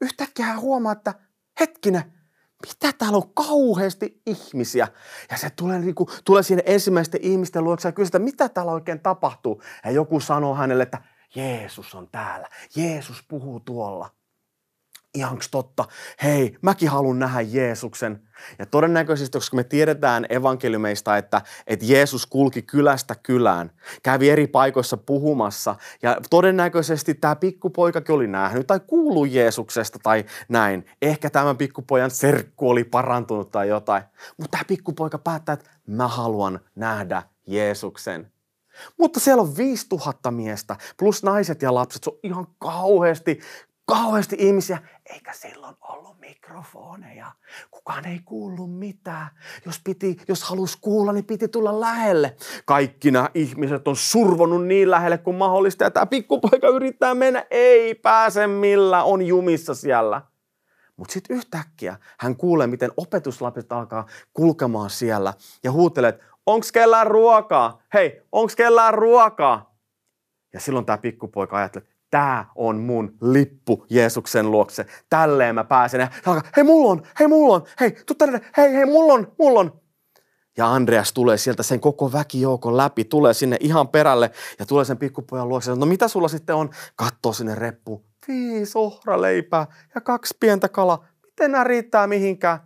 Yhtäkkiä 0.00 0.46
hän 0.46 0.60
huomaa, 0.60 0.92
että 0.92 1.14
hetkinen, 1.60 2.13
mitä 2.68 2.98
täällä 2.98 3.16
on 3.16 3.34
kauheasti 3.34 4.22
ihmisiä. 4.26 4.88
Ja 5.30 5.36
se 5.36 5.50
tulee, 5.50 5.78
niin 5.78 5.94
kuin, 5.94 6.08
tulee 6.24 6.42
sinne 6.42 6.62
ensimmäisten 6.66 7.20
ihmisten 7.22 7.64
luokse 7.64 7.88
ja 7.88 7.92
kysyy, 7.92 8.20
mitä 8.20 8.48
täällä 8.48 8.72
oikein 8.72 9.00
tapahtuu. 9.00 9.62
Ja 9.84 9.90
joku 9.90 10.20
sanoo 10.20 10.54
hänelle, 10.54 10.82
että 10.82 11.02
Jeesus 11.34 11.94
on 11.94 12.08
täällä. 12.12 12.48
Jeesus 12.76 13.24
puhuu 13.28 13.60
tuolla 13.60 14.10
ihanko 15.14 15.44
totta, 15.50 15.84
hei, 16.22 16.56
mäkin 16.62 16.88
haluan 16.88 17.18
nähdä 17.18 17.40
Jeesuksen. 17.40 18.22
Ja 18.58 18.66
todennäköisesti, 18.66 19.38
koska 19.38 19.56
me 19.56 19.64
tiedetään 19.64 20.26
evankeliumeista, 20.28 21.16
että, 21.16 21.42
että 21.66 21.84
Jeesus 21.88 22.26
kulki 22.26 22.62
kylästä 22.62 23.14
kylään, 23.22 23.70
kävi 24.02 24.30
eri 24.30 24.46
paikoissa 24.46 24.96
puhumassa, 24.96 25.76
ja 26.02 26.16
todennäköisesti 26.30 27.14
tämä 27.14 27.36
pikkupoikakin 27.36 28.14
oli 28.14 28.26
nähnyt 28.26 28.66
tai 28.66 28.80
kuullut 28.86 29.30
Jeesuksesta 29.30 29.98
tai 30.02 30.24
näin. 30.48 30.86
Ehkä 31.02 31.30
tämän 31.30 31.56
pikkupojan 31.56 32.10
serkku 32.10 32.70
oli 32.70 32.84
parantunut 32.84 33.50
tai 33.50 33.68
jotain. 33.68 34.02
Mutta 34.36 34.50
tämä 34.50 34.64
pikkupoika 34.68 35.18
päättää, 35.18 35.52
että 35.52 35.70
mä 35.86 36.08
haluan 36.08 36.60
nähdä 36.74 37.22
Jeesuksen. 37.46 38.32
Mutta 38.98 39.20
siellä 39.20 39.42
on 39.42 39.56
5000 39.56 40.30
miestä, 40.30 40.76
plus 40.96 41.22
naiset 41.22 41.62
ja 41.62 41.74
lapset. 41.74 42.04
Se 42.04 42.10
on 42.10 42.18
ihan 42.22 42.46
kauheasti 42.58 43.40
kauheasti 43.86 44.36
ihmisiä, 44.38 44.78
eikä 45.06 45.32
silloin 45.32 45.76
ollut 45.80 46.20
mikrofoneja. 46.20 47.32
Kukaan 47.70 48.06
ei 48.06 48.20
kuullut 48.24 48.78
mitään. 48.78 49.28
Jos, 49.66 49.80
piti, 49.84 50.16
jos 50.28 50.42
halusi 50.42 50.78
kuulla, 50.80 51.12
niin 51.12 51.24
piti 51.24 51.48
tulla 51.48 51.80
lähelle. 51.80 52.36
Kaikki 52.64 53.10
nämä 53.10 53.30
ihmiset 53.34 53.88
on 53.88 53.96
survonut 53.96 54.66
niin 54.66 54.90
lähelle 54.90 55.18
kuin 55.18 55.36
mahdollista. 55.36 55.84
Ja 55.84 55.90
tämä 55.90 56.06
pikkupoika 56.06 56.68
yrittää 56.68 57.14
mennä, 57.14 57.44
ei 57.50 57.94
pääse 57.94 58.46
millä, 58.46 59.02
on 59.02 59.22
jumissa 59.22 59.74
siellä. 59.74 60.22
Mutta 60.96 61.12
sitten 61.12 61.36
yhtäkkiä 61.36 61.96
hän 62.18 62.36
kuulee, 62.36 62.66
miten 62.66 62.92
opetuslapset 62.96 63.72
alkaa 63.72 64.06
kulkemaan 64.32 64.90
siellä 64.90 65.34
ja 65.64 65.72
huutelee, 65.72 66.08
että 66.08 66.24
onks 66.46 66.72
kellään 66.72 67.06
ruokaa? 67.06 67.82
Hei, 67.94 68.22
onks 68.32 68.56
kellään 68.56 68.94
ruokaa? 68.94 69.74
Ja 70.52 70.60
silloin 70.60 70.86
tämä 70.86 70.98
pikkupoika 70.98 71.56
ajattelee, 71.56 71.88
tämä 72.14 72.44
on 72.54 72.76
mun 72.80 73.16
lippu 73.20 73.86
Jeesuksen 73.90 74.50
luokse. 74.50 74.86
Tälleen 75.10 75.54
mä 75.54 75.64
pääsen. 75.64 76.00
Ja 76.00 76.08
alkaa, 76.26 76.50
hei 76.56 76.64
mulla 76.64 76.90
on, 76.90 77.02
hei 77.20 77.28
mulla 77.28 77.54
on, 77.54 77.64
hei, 77.80 77.90
tuu 77.90 78.14
tänne, 78.14 78.40
hei, 78.56 78.72
hei, 78.72 78.86
mulla 78.86 79.12
on, 79.12 79.32
mulla 79.38 79.60
on. 79.60 79.80
Ja 80.56 80.72
Andreas 80.72 81.12
tulee 81.12 81.36
sieltä 81.36 81.62
sen 81.62 81.80
koko 81.80 82.12
väkijoukon 82.12 82.76
läpi, 82.76 83.04
tulee 83.04 83.34
sinne 83.34 83.56
ihan 83.60 83.88
perälle 83.88 84.30
ja 84.58 84.66
tulee 84.66 84.84
sen 84.84 84.98
pikkupojan 84.98 85.48
luokse. 85.48 85.74
No 85.74 85.86
mitä 85.86 86.08
sulla 86.08 86.28
sitten 86.28 86.56
on? 86.56 86.70
Katsoo 86.96 87.32
sinne 87.32 87.54
reppu. 87.54 88.04
Viisi 88.28 88.78
ohraleipää 88.78 89.66
ja 89.94 90.00
kaksi 90.00 90.36
pientä 90.40 90.68
kalaa. 90.68 91.06
Miten 91.26 91.52
nämä 91.52 91.64
riittää 91.64 92.06
mihinkään? 92.06 92.58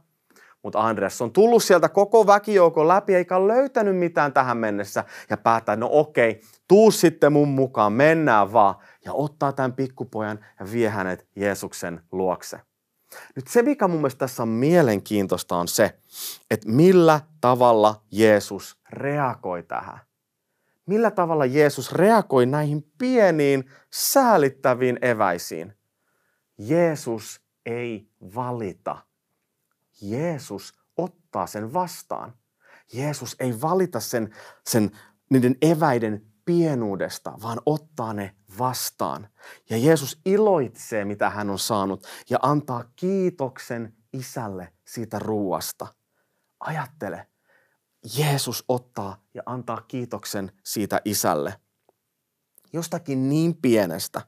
Mutta 0.69 0.87
Andreas 0.87 1.23
on 1.23 1.33
tullut 1.33 1.63
sieltä 1.63 1.89
koko 1.89 2.27
väkijoukon 2.27 2.89
läpi 2.89 3.15
eikä 3.15 3.37
ole 3.37 3.55
löytänyt 3.55 3.97
mitään 3.97 4.33
tähän 4.33 4.57
mennessä 4.57 5.05
ja 5.31 5.37
päättää, 5.37 5.77
no 5.77 5.89
okei, 5.93 6.41
tuu 6.69 6.91
sitten 6.91 7.33
mun 7.33 7.49
mukaan, 7.49 7.93
mennään 7.93 8.53
vaan. 8.53 8.75
Ja 9.05 9.13
ottaa 9.13 9.53
tämän 9.53 9.73
pikkupojan 9.73 10.45
ja 10.61 10.67
vie 10.73 10.89
hänet 10.89 11.27
Jeesuksen 11.37 12.01
luokse. 12.13 12.61
Nyt 13.37 13.47
se, 13.47 13.63
mikä 13.63 13.89
mun 13.89 14.01
mielestä 14.01 14.19
tässä 14.19 14.43
on 14.43 14.49
mielenkiintoista, 14.49 15.57
on 15.57 15.69
se, 15.69 15.99
että 16.51 16.69
millä 16.69 17.21
tavalla 17.41 18.03
Jeesus 18.13 18.77
reagoi 18.91 19.63
tähän. 19.63 20.01
Millä 20.87 21.11
tavalla 21.11 21.47
Jeesus 21.47 21.93
reagoi 21.93 22.47
näihin 22.47 22.93
pieniin, 22.99 23.71
säälittäviin 23.93 24.99
eväisiin. 25.03 25.75
Jeesus 26.59 27.41
ei 27.67 28.09
valita. 28.35 29.08
Jeesus 30.01 30.75
ottaa 30.97 31.47
sen 31.47 31.73
vastaan. 31.73 32.35
Jeesus 32.93 33.37
ei 33.41 33.61
valita 33.61 34.01
sen, 34.01 34.35
sen 34.67 34.91
niiden 35.31 35.57
eväiden 35.63 36.27
pienuudesta, 36.45 37.33
vaan 37.43 37.61
ottaa 37.67 38.13
ne 38.13 38.35
vastaan. 38.59 39.29
Ja 39.71 39.77
Jeesus 39.77 40.21
iloitsee, 40.25 41.05
mitä 41.05 41.31
hän 41.31 41.51
on 41.51 41.59
saanut, 41.59 42.07
ja 42.31 42.39
antaa 42.43 42.85
kiitoksen 42.97 43.95
isälle 44.13 44.73
siitä 44.85 45.19
ruuasta. 45.19 45.87
Ajattele, 46.61 47.27
Jeesus 48.17 48.65
ottaa 48.69 49.23
ja 49.35 49.43
antaa 49.47 49.81
kiitoksen 49.81 50.53
siitä 50.63 51.01
isälle. 51.05 51.55
Jostakin 52.73 53.29
niin 53.29 53.57
pienestä. 53.57 54.23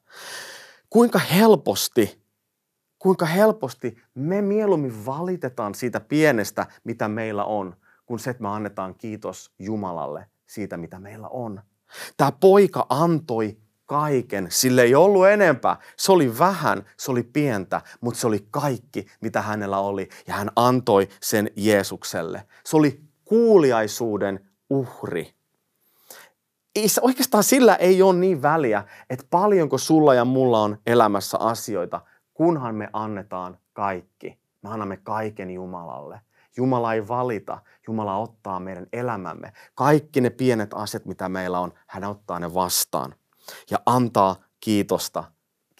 Kuinka 0.90 1.18
helposti, 1.18 2.22
kuinka 3.00 3.26
helposti 3.26 3.96
me 4.14 4.42
mieluummin 4.42 5.06
valitetaan 5.06 5.74
siitä 5.74 6.00
pienestä, 6.00 6.66
mitä 6.84 7.08
meillä 7.08 7.44
on, 7.44 7.76
kun 8.06 8.18
se, 8.18 8.30
että 8.30 8.42
me 8.42 8.48
annetaan 8.48 8.94
kiitos 8.94 9.50
Jumalalle 9.58 10.26
siitä, 10.46 10.76
mitä 10.76 10.98
meillä 10.98 11.28
on. 11.28 11.60
Tämä 12.16 12.32
poika 12.32 12.86
antoi 12.88 13.56
kaiken. 13.86 14.46
Sille 14.50 14.82
ei 14.82 14.94
ollut 14.94 15.26
enempää. 15.26 15.76
Se 15.96 16.12
oli 16.12 16.38
vähän, 16.38 16.84
se 16.96 17.10
oli 17.10 17.22
pientä, 17.22 17.80
mutta 18.00 18.20
se 18.20 18.26
oli 18.26 18.46
kaikki, 18.50 19.06
mitä 19.20 19.42
hänellä 19.42 19.78
oli. 19.78 20.08
Ja 20.26 20.34
hän 20.34 20.50
antoi 20.56 21.08
sen 21.22 21.50
Jeesukselle. 21.56 22.46
Se 22.64 22.76
oli 22.76 23.00
kuuliaisuuden 23.24 24.50
uhri. 24.70 25.34
Oikeastaan 27.00 27.44
sillä 27.44 27.74
ei 27.74 28.02
ole 28.02 28.16
niin 28.16 28.42
väliä, 28.42 28.84
että 29.10 29.26
paljonko 29.30 29.78
sulla 29.78 30.14
ja 30.14 30.24
mulla 30.24 30.58
on 30.58 30.78
elämässä 30.86 31.38
asioita, 31.38 32.00
kunhan 32.40 32.74
me 32.74 32.88
annetaan 32.92 33.58
kaikki. 33.72 34.38
Me 34.62 34.70
annamme 34.70 34.96
kaiken 34.96 35.50
Jumalalle. 35.50 36.20
Jumala 36.56 36.94
ei 36.94 37.08
valita, 37.08 37.58
Jumala 37.86 38.16
ottaa 38.16 38.60
meidän 38.60 38.86
elämämme. 38.92 39.52
Kaikki 39.74 40.20
ne 40.20 40.30
pienet 40.30 40.74
asiat, 40.74 41.04
mitä 41.04 41.28
meillä 41.28 41.60
on, 41.60 41.72
hän 41.86 42.04
ottaa 42.04 42.38
ne 42.38 42.54
vastaan 42.54 43.14
ja 43.70 43.78
antaa 43.86 44.36
kiitosta 44.60 45.24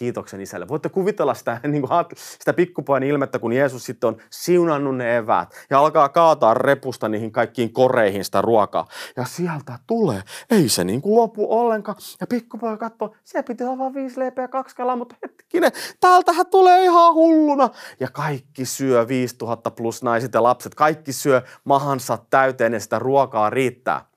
kiitoksen 0.00 0.40
isälle. 0.40 0.68
Voitte 0.68 0.88
kuvitella 0.88 1.34
sitä, 1.34 1.60
niin 1.68 1.82
kuin, 1.82 1.90
sitä 2.38 2.52
pikkupojan 2.52 3.02
ilmettä, 3.02 3.38
kun 3.38 3.52
Jeesus 3.52 3.84
sitten 3.84 4.08
on 4.08 4.16
siunannut 4.30 4.96
ne 4.96 5.16
eväät 5.16 5.66
ja 5.70 5.78
alkaa 5.78 6.08
kaataa 6.08 6.54
repusta 6.54 7.08
niihin 7.08 7.32
kaikkiin 7.32 7.72
koreihin 7.72 8.24
sitä 8.24 8.42
ruokaa. 8.42 8.86
Ja 9.16 9.24
sieltä 9.24 9.78
tulee. 9.86 10.22
Ei 10.50 10.68
se 10.68 10.84
niin 10.84 11.02
kuin 11.02 11.14
lopu 11.14 11.46
ollenkaan. 11.58 11.96
Ja 12.20 12.26
pikkupoja 12.26 12.76
katsoo, 12.76 13.14
siellä 13.24 13.46
piti 13.46 13.64
olla 13.64 13.78
vain 13.78 13.94
viisi 13.94 14.18
leipeä 14.18 14.44
ja 14.44 14.48
kaksi 14.48 14.76
kalaa, 14.76 14.96
mutta 14.96 15.16
hetkinen, 15.22 15.72
täältähän 16.00 16.46
tulee 16.46 16.84
ihan 16.84 17.14
hulluna. 17.14 17.68
Ja 18.00 18.08
kaikki 18.12 18.64
syö 18.64 19.08
5000 19.08 19.70
plus 19.70 20.02
naiset 20.02 20.34
ja 20.34 20.42
lapset. 20.42 20.74
Kaikki 20.74 21.12
syö 21.12 21.42
mahansa 21.64 22.18
täyteen 22.30 22.72
ja 22.72 22.80
sitä 22.80 22.98
ruokaa 22.98 23.50
riittää. 23.50 24.09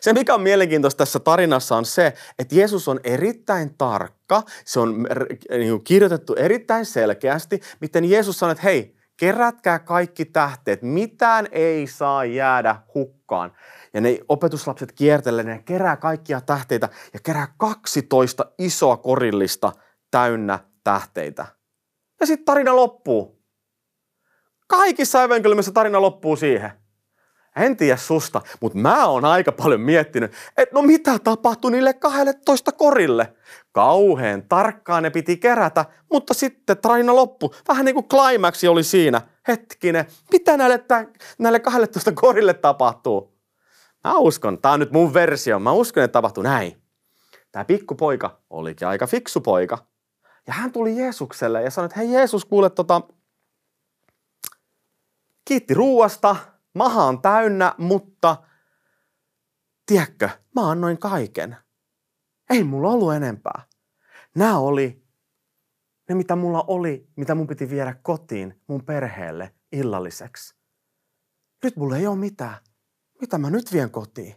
Se, 0.00 0.12
mikä 0.12 0.34
on 0.34 0.42
mielenkiintoista 0.42 0.98
tässä 0.98 1.20
tarinassa, 1.20 1.76
on 1.76 1.84
se, 1.84 2.14
että 2.38 2.54
Jeesus 2.54 2.88
on 2.88 3.00
erittäin 3.04 3.74
tarkka. 3.78 4.42
Se 4.64 4.80
on 4.80 5.06
niin 5.50 5.84
kirjoitettu 5.84 6.34
erittäin 6.34 6.86
selkeästi, 6.86 7.60
miten 7.80 8.04
Jeesus 8.04 8.38
sanoi, 8.38 8.52
että 8.52 8.64
hei, 8.64 8.96
kerätkää 9.16 9.78
kaikki 9.78 10.24
tähteet, 10.24 10.82
mitään 10.82 11.48
ei 11.52 11.86
saa 11.86 12.24
jäädä 12.24 12.76
hukkaan. 12.94 13.52
Ja 13.94 14.00
ne 14.00 14.18
opetuslapset 14.28 14.92
kiertelee, 14.92 15.44
ne 15.44 15.62
kerää 15.64 15.96
kaikkia 15.96 16.40
tähteitä 16.40 16.88
ja 17.14 17.20
kerää 17.22 17.54
12 17.56 18.46
isoa 18.58 18.96
korillista 18.96 19.72
täynnä 20.10 20.58
tähteitä. 20.84 21.46
Ja 22.20 22.26
sitten 22.26 22.44
tarina 22.44 22.76
loppuu. 22.76 23.44
Kaikissa 24.66 25.22
evankeliumissa 25.22 25.72
tarina 25.72 26.00
loppuu 26.00 26.36
siihen. 26.36 26.83
En 27.56 27.76
tiedä 27.76 27.96
susta, 27.96 28.40
mutta 28.60 28.78
mä 28.78 29.06
oon 29.06 29.24
aika 29.24 29.52
paljon 29.52 29.80
miettinyt, 29.80 30.32
että 30.56 30.74
no 30.74 30.82
mitä 30.82 31.18
tapahtui 31.18 31.70
niille 31.70 31.94
12 31.94 32.72
korille. 32.72 33.34
Kauheen 33.72 34.48
tarkkaan 34.48 35.02
ne 35.02 35.10
piti 35.10 35.36
kerätä, 35.36 35.84
mutta 36.12 36.34
sitten 36.34 36.78
tarina 36.78 37.14
loppu. 37.14 37.54
Vähän 37.68 37.84
niin 37.84 37.94
kuin 37.94 38.08
climaxi 38.08 38.68
oli 38.68 38.82
siinä. 38.82 39.20
Hetkinen, 39.48 40.04
mitä 40.32 40.56
näille, 40.56 40.84
näille 41.38 41.60
12 41.60 42.12
korille 42.12 42.54
tapahtuu? 42.54 43.34
Mä 44.04 44.18
uskon, 44.18 44.58
tää 44.58 44.72
on 44.72 44.80
nyt 44.80 44.92
mun 44.92 45.14
versio, 45.14 45.58
mä 45.58 45.72
uskon, 45.72 46.02
että 46.02 46.12
tapahtui 46.12 46.44
näin. 46.44 46.82
Tämä 47.52 47.64
pikkupoika 47.64 48.40
olikin 48.50 48.88
aika 48.88 49.06
fiksu 49.06 49.40
poika. 49.40 49.78
Ja 50.46 50.52
hän 50.52 50.72
tuli 50.72 50.96
Jeesukselle 50.96 51.62
ja 51.62 51.70
sanoi, 51.70 51.86
että 51.86 52.00
hei 52.00 52.12
Jeesus, 52.12 52.44
kuule 52.44 52.70
tota, 52.70 53.02
kiitti 55.44 55.74
ruuasta, 55.74 56.36
maha 56.74 57.04
on 57.04 57.22
täynnä, 57.22 57.74
mutta 57.78 58.36
tiedätkö, 59.86 60.28
mä 60.54 60.70
annoin 60.70 60.98
kaiken. 60.98 61.56
Ei 62.50 62.64
mulla 62.64 62.90
ollut 62.90 63.14
enempää. 63.14 63.62
Nämä 64.34 64.58
oli 64.58 65.04
ne, 66.08 66.14
mitä 66.14 66.36
mulla 66.36 66.64
oli, 66.68 67.08
mitä 67.16 67.34
mun 67.34 67.46
piti 67.46 67.70
viedä 67.70 67.94
kotiin 68.02 68.60
mun 68.66 68.84
perheelle 68.84 69.54
illalliseksi. 69.72 70.54
Nyt 71.64 71.76
mulla 71.76 71.96
ei 71.96 72.06
ole 72.06 72.16
mitään. 72.16 72.56
Mitä 73.20 73.38
mä 73.38 73.50
nyt 73.50 73.72
vien 73.72 73.90
kotiin? 73.90 74.34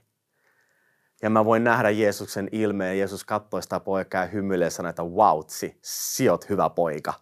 Ja 1.22 1.30
mä 1.30 1.46
voin 1.46 1.64
nähdä 1.64 1.90
Jeesuksen 1.90 2.50
ilmeen. 2.52 2.98
Jeesus 2.98 3.24
katsoi 3.24 3.64
sitä 3.64 3.80
poikaa 3.80 4.22
ja 4.22 4.28
hymyilee 4.28 4.66
ja 4.66 4.72
sanoi, 4.72 4.90
että 4.90 5.04
wautsi, 5.04 5.80
siot 5.82 6.50
hyvä 6.50 6.70
poika. 6.70 7.14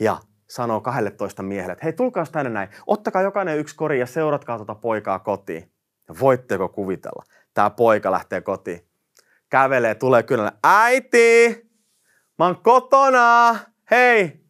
Ja 0.00 0.18
sanoo 0.52 0.80
12 0.80 1.42
miehelle, 1.42 1.72
että 1.72 1.84
hei 1.84 1.92
tulkaa 1.92 2.24
tänne 2.32 2.50
näin, 2.50 2.68
ottakaa 2.86 3.22
jokainen 3.22 3.58
yksi 3.58 3.76
kori 3.76 4.00
ja 4.00 4.06
seuratkaa 4.06 4.56
tuota 4.56 4.74
poikaa 4.74 5.18
kotiin. 5.18 5.72
Ja 6.08 6.14
voitteko 6.20 6.68
kuvitella, 6.68 7.24
tämä 7.54 7.70
poika 7.70 8.10
lähtee 8.10 8.40
kotiin, 8.40 8.80
kävelee, 9.50 9.94
tulee 9.94 10.22
kyllä, 10.22 10.52
äiti, 10.64 11.48
mä 12.38 12.44
oon 12.44 12.62
kotona, 12.62 13.56
hei, 13.90 14.40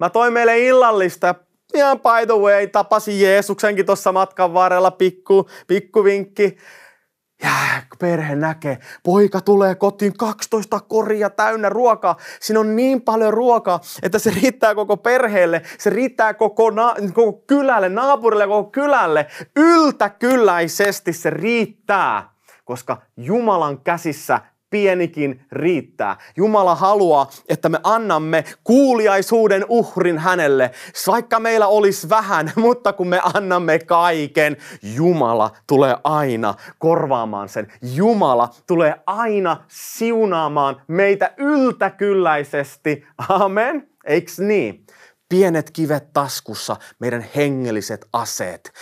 mä 0.00 0.10
toin 0.10 0.32
meille 0.32 0.58
illallista. 0.58 1.34
Ihan 1.74 2.00
by 2.00 2.26
the 2.26 2.38
way, 2.40 2.66
tapasin 2.66 3.20
Jeesuksenkin 3.20 3.86
tuossa 3.86 4.12
matkan 4.12 4.54
varrella, 4.54 4.90
pikku, 4.90 5.48
pikku 5.66 6.04
vinkki. 6.04 6.56
Ja 7.42 7.82
perhe 7.98 8.34
näkee, 8.34 8.78
poika 9.02 9.40
tulee 9.40 9.74
kotiin 9.74 10.16
12 10.16 10.80
koria 10.80 11.30
täynnä 11.30 11.68
ruokaa. 11.68 12.16
Siinä 12.40 12.60
on 12.60 12.76
niin 12.76 13.02
paljon 13.02 13.34
ruokaa, 13.34 13.80
että 14.02 14.18
se 14.18 14.30
riittää 14.30 14.74
koko 14.74 14.96
perheelle, 14.96 15.62
se 15.78 15.90
riittää 15.90 16.34
koko, 16.34 16.70
na- 16.70 16.94
koko 17.14 17.32
kylälle, 17.46 17.88
naapurille, 17.88 18.46
koko 18.46 18.70
kylälle. 18.70 19.26
Yltäkylläisesti 19.56 21.12
se 21.12 21.30
riittää, 21.30 22.30
koska 22.64 23.02
Jumalan 23.16 23.80
käsissä 23.80 24.40
pienikin 24.70 25.40
riittää. 25.52 26.16
Jumala 26.36 26.74
haluaa, 26.74 27.30
että 27.48 27.68
me 27.68 27.80
annamme 27.82 28.44
kuuliaisuuden 28.64 29.64
uhrin 29.68 30.18
hänelle, 30.18 30.70
vaikka 31.06 31.40
meillä 31.40 31.66
olisi 31.66 32.08
vähän, 32.08 32.52
mutta 32.56 32.92
kun 32.92 33.08
me 33.08 33.20
annamme 33.34 33.78
kaiken, 33.78 34.56
Jumala 34.82 35.50
tulee 35.66 35.96
aina 36.04 36.54
korvaamaan 36.78 37.48
sen. 37.48 37.72
Jumala 37.94 38.48
tulee 38.66 38.94
aina 39.06 39.64
siunaamaan 39.68 40.82
meitä 40.88 41.34
yltäkylläisesti. 41.36 43.06
Amen. 43.28 43.88
Eiks 44.04 44.38
niin? 44.38 44.86
Pienet 45.28 45.70
kivet 45.70 46.12
taskussa, 46.12 46.76
meidän 47.00 47.26
hengelliset 47.36 48.06
aseet 48.12 48.72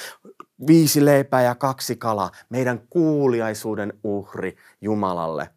viisi 0.66 1.04
leipää 1.04 1.42
ja 1.42 1.54
kaksi 1.54 1.96
kalaa, 1.96 2.30
meidän 2.48 2.80
kuuliaisuuden 2.90 3.92
uhri 4.04 4.56
Jumalalle. 4.80 5.50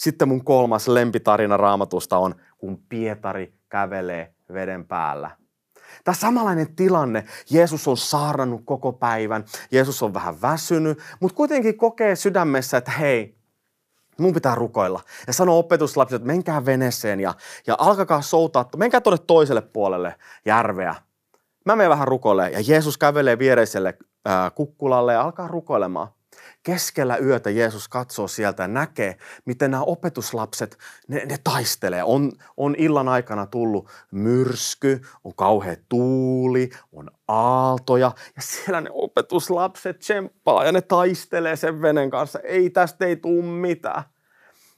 Sitten 0.00 0.28
mun 0.28 0.44
kolmas 0.44 0.88
lempitarina 0.88 1.56
raamatusta 1.56 2.18
on, 2.18 2.34
kun 2.58 2.82
Pietari 2.88 3.54
kävelee 3.68 4.34
veden 4.52 4.86
päällä. 4.86 5.30
Tämä 6.04 6.14
samanlainen 6.14 6.76
tilanne. 6.76 7.24
Jeesus 7.50 7.88
on 7.88 7.96
saarnannut 7.96 8.62
koko 8.64 8.92
päivän. 8.92 9.44
Jeesus 9.70 10.02
on 10.02 10.14
vähän 10.14 10.42
väsynyt, 10.42 10.98
mutta 11.20 11.36
kuitenkin 11.36 11.76
kokee 11.76 12.16
sydämessä, 12.16 12.76
että 12.76 12.90
hei, 12.90 13.36
mun 14.18 14.34
pitää 14.34 14.54
rukoilla. 14.54 15.00
Ja 15.26 15.32
sanoo 15.32 15.58
opetuslapsille, 15.58 16.16
että 16.16 16.26
menkää 16.26 16.64
veneeseen 16.64 17.20
ja, 17.20 17.34
ja 17.66 17.76
alkakaa 17.78 18.22
soutaa, 18.22 18.68
menkää 18.76 19.00
tuonne 19.00 19.24
toiselle 19.26 19.62
puolelle 19.62 20.14
järveä. 20.44 20.94
Mä 21.64 21.76
menen 21.76 21.90
vähän 21.90 22.08
rukoille 22.08 22.50
ja 22.50 22.60
Jeesus 22.66 22.98
kävelee 22.98 23.38
viereiselle 23.38 23.98
ää, 24.24 24.50
kukkulalle 24.50 25.12
ja 25.12 25.22
alkaa 25.22 25.48
rukoilemaan. 25.48 26.08
Keskellä 26.62 27.16
yötä 27.16 27.50
Jeesus 27.50 27.88
katsoo 27.88 28.28
sieltä 28.28 28.62
ja 28.62 28.68
näkee, 28.68 29.16
miten 29.44 29.70
nämä 29.70 29.82
opetuslapset, 29.82 30.78
ne, 31.08 31.24
ne 31.24 31.38
taistelee. 31.44 32.04
On, 32.04 32.32
on 32.56 32.74
illan 32.78 33.08
aikana 33.08 33.46
tullut 33.46 33.88
myrsky, 34.10 35.00
on 35.24 35.34
kauhea 35.34 35.76
tuuli, 35.88 36.70
on 36.92 37.10
aaltoja 37.28 38.12
ja 38.36 38.42
siellä 38.42 38.80
ne 38.80 38.90
opetuslapset 38.92 39.98
tsemppaa 39.98 40.64
ja 40.64 40.72
ne 40.72 40.80
taistelee 40.80 41.56
sen 41.56 41.82
venen 41.82 42.10
kanssa. 42.10 42.40
Ei 42.40 42.70
tästä 42.70 43.06
ei 43.06 43.16
tule 43.16 43.44
mitään. 43.44 44.02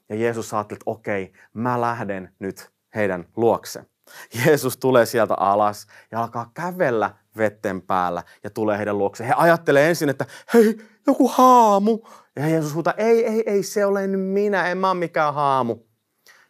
Ja 0.08 0.14
Jeesus 0.14 0.54
ajatteli, 0.54 0.76
että 0.76 0.90
okei, 0.90 1.32
mä 1.54 1.80
lähden 1.80 2.34
nyt 2.38 2.70
heidän 2.94 3.24
luokse. 3.36 3.91
Jeesus 4.34 4.76
tulee 4.76 5.06
sieltä 5.06 5.34
alas 5.34 5.86
ja 6.10 6.20
alkaa 6.20 6.50
kävellä 6.54 7.14
vetten 7.36 7.82
päällä 7.82 8.22
ja 8.44 8.50
tulee 8.50 8.78
heidän 8.78 8.98
luokse. 8.98 9.28
He 9.28 9.32
ajattelee 9.36 9.88
ensin, 9.88 10.08
että 10.08 10.26
hei, 10.54 10.78
joku 11.06 11.28
haamu. 11.28 11.98
Ja 12.36 12.48
Jeesus 12.48 12.74
huutaa, 12.74 12.94
ei, 12.96 13.26
ei, 13.26 13.42
ei, 13.46 13.62
se 13.62 13.86
olen 13.86 14.18
minä, 14.18 14.68
en 14.68 14.78
mä 14.78 14.90
ole 14.90 14.98
mikään 14.98 15.34
haamu. 15.34 15.76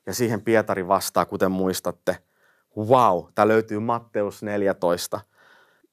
Ja 0.06 0.14
siihen 0.14 0.42
Pietari 0.42 0.88
vastaa, 0.88 1.24
kuten 1.24 1.50
muistatte, 1.50 2.16
wow, 2.76 3.24
tämä 3.34 3.48
löytyy 3.48 3.78
Matteus 3.78 4.42
14, 4.42 5.20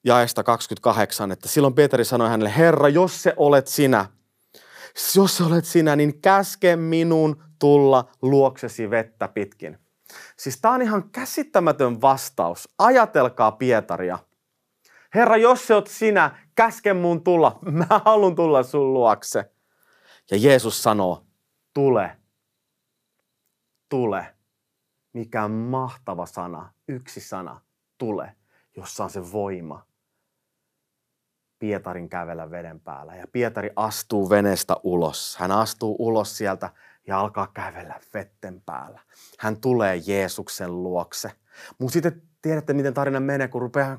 jaesta 0.04 0.44
28, 0.44 1.32
että 1.32 1.48
silloin 1.48 1.74
Pietari 1.74 2.06
sanoi 2.06 2.30
hänelle, 2.30 2.54
Herra, 2.58 2.90
jos 2.90 3.24
se 3.24 3.34
olet 3.38 3.68
sinä, 3.68 4.06
jos 5.16 5.42
olet 5.42 5.66
sinä, 5.66 5.96
niin 5.96 6.22
käske 6.22 6.76
minun 6.76 7.44
tulla 7.60 8.10
luoksesi 8.22 8.90
vettä 8.90 9.28
pitkin. 9.28 9.78
Siis 10.38 10.62
tämä 10.62 10.74
on 10.74 10.82
ihan 10.82 11.10
käsittämätön 11.10 12.02
vastaus. 12.02 12.70
Ajatelkaa 12.78 13.52
Pietaria. 13.52 14.20
Herra, 15.16 15.38
jos 15.38 15.68
se 15.68 15.76
oot 15.76 15.88
sinä, 15.88 16.48
käske 16.56 16.94
mun 16.94 17.24
tulla. 17.24 17.60
Mä 17.72 17.88
haluan 18.06 18.36
tulla 18.36 18.64
sun 18.64 18.94
luokse. 18.94 19.52
Ja 20.32 20.38
Jeesus 20.38 20.84
sanoo, 20.84 21.26
tule. 21.74 22.18
Tule. 23.90 24.36
Mikä 25.14 25.48
mahtava 25.48 26.26
sana, 26.26 26.74
yksi 26.88 27.22
sana, 27.22 27.62
tule, 27.98 28.36
jossa 28.78 29.04
on 29.04 29.10
se 29.10 29.32
voima. 29.32 29.86
Pietarin 31.60 32.10
kävellä 32.10 32.52
veden 32.52 32.80
päällä. 32.80 33.16
Ja 33.16 33.28
Pietari 33.28 33.70
astuu 33.76 34.30
veneestä 34.30 34.76
ulos. 34.84 35.38
Hän 35.40 35.52
astuu 35.52 35.96
ulos 36.00 36.38
sieltä 36.38 36.70
ja 37.08 37.20
alkaa 37.20 37.48
kävellä 37.48 38.00
vetten 38.14 38.62
päällä. 38.62 39.00
Hän 39.40 39.62
tulee 39.62 40.02
Jeesuksen 40.06 40.84
luokse. 40.84 41.32
Mutta 41.80 41.94
sitten 41.94 42.29
tiedätte, 42.42 42.74
miten 42.74 42.94
tarina 42.94 43.20
menee, 43.20 43.48
kun 43.48 43.62
rupeaa, 43.62 43.98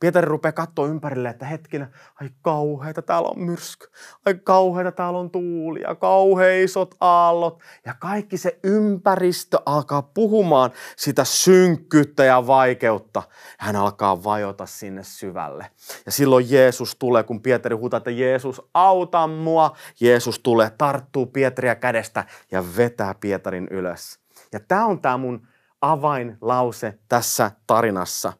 Pietari 0.00 0.26
rupeaa 0.26 0.52
katsoa 0.52 0.86
ympärille, 0.86 1.28
että 1.28 1.46
hetkinä, 1.46 1.88
ai 2.20 2.30
kauheita, 2.42 3.02
täällä 3.02 3.28
on 3.28 3.40
myrsky, 3.40 3.86
ai 4.26 4.34
kauheita, 4.34 4.92
täällä 4.92 5.18
on 5.18 5.30
tuuli 5.30 5.80
ja 5.80 5.94
kauheisot 5.94 6.94
aallot. 7.00 7.60
Ja 7.86 7.94
kaikki 7.98 8.36
se 8.36 8.58
ympäristö 8.64 9.58
alkaa 9.66 10.02
puhumaan 10.02 10.70
sitä 10.96 11.24
synkkyyttä 11.24 12.24
ja 12.24 12.46
vaikeutta. 12.46 13.22
Hän 13.58 13.76
alkaa 13.76 14.24
vajota 14.24 14.66
sinne 14.66 15.04
syvälle. 15.04 15.66
Ja 16.06 16.12
silloin 16.12 16.50
Jeesus 16.50 16.96
tulee, 16.98 17.22
kun 17.22 17.42
Pietari 17.42 17.76
huutaa, 17.76 17.98
että 17.98 18.10
Jeesus, 18.10 18.62
auta 18.74 19.26
mua. 19.26 19.76
Jeesus 20.00 20.38
tulee, 20.38 20.70
tarttuu 20.78 21.26
Pietaria 21.26 21.74
kädestä 21.74 22.24
ja 22.50 22.64
vetää 22.76 23.14
Pietarin 23.14 23.68
ylös. 23.70 24.18
Ja 24.52 24.60
tämä 24.60 24.86
on 24.86 25.00
tämä 25.00 25.16
mun 25.16 25.46
avainlause 25.80 26.98
tässä 27.08 27.50
tarinassa. 27.66 28.32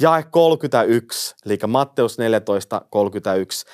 Jae 0.00 0.22
31, 0.30 1.34
eli 1.46 1.58
Matteus 1.66 2.18
14, 2.18 2.82
31. 2.90 3.66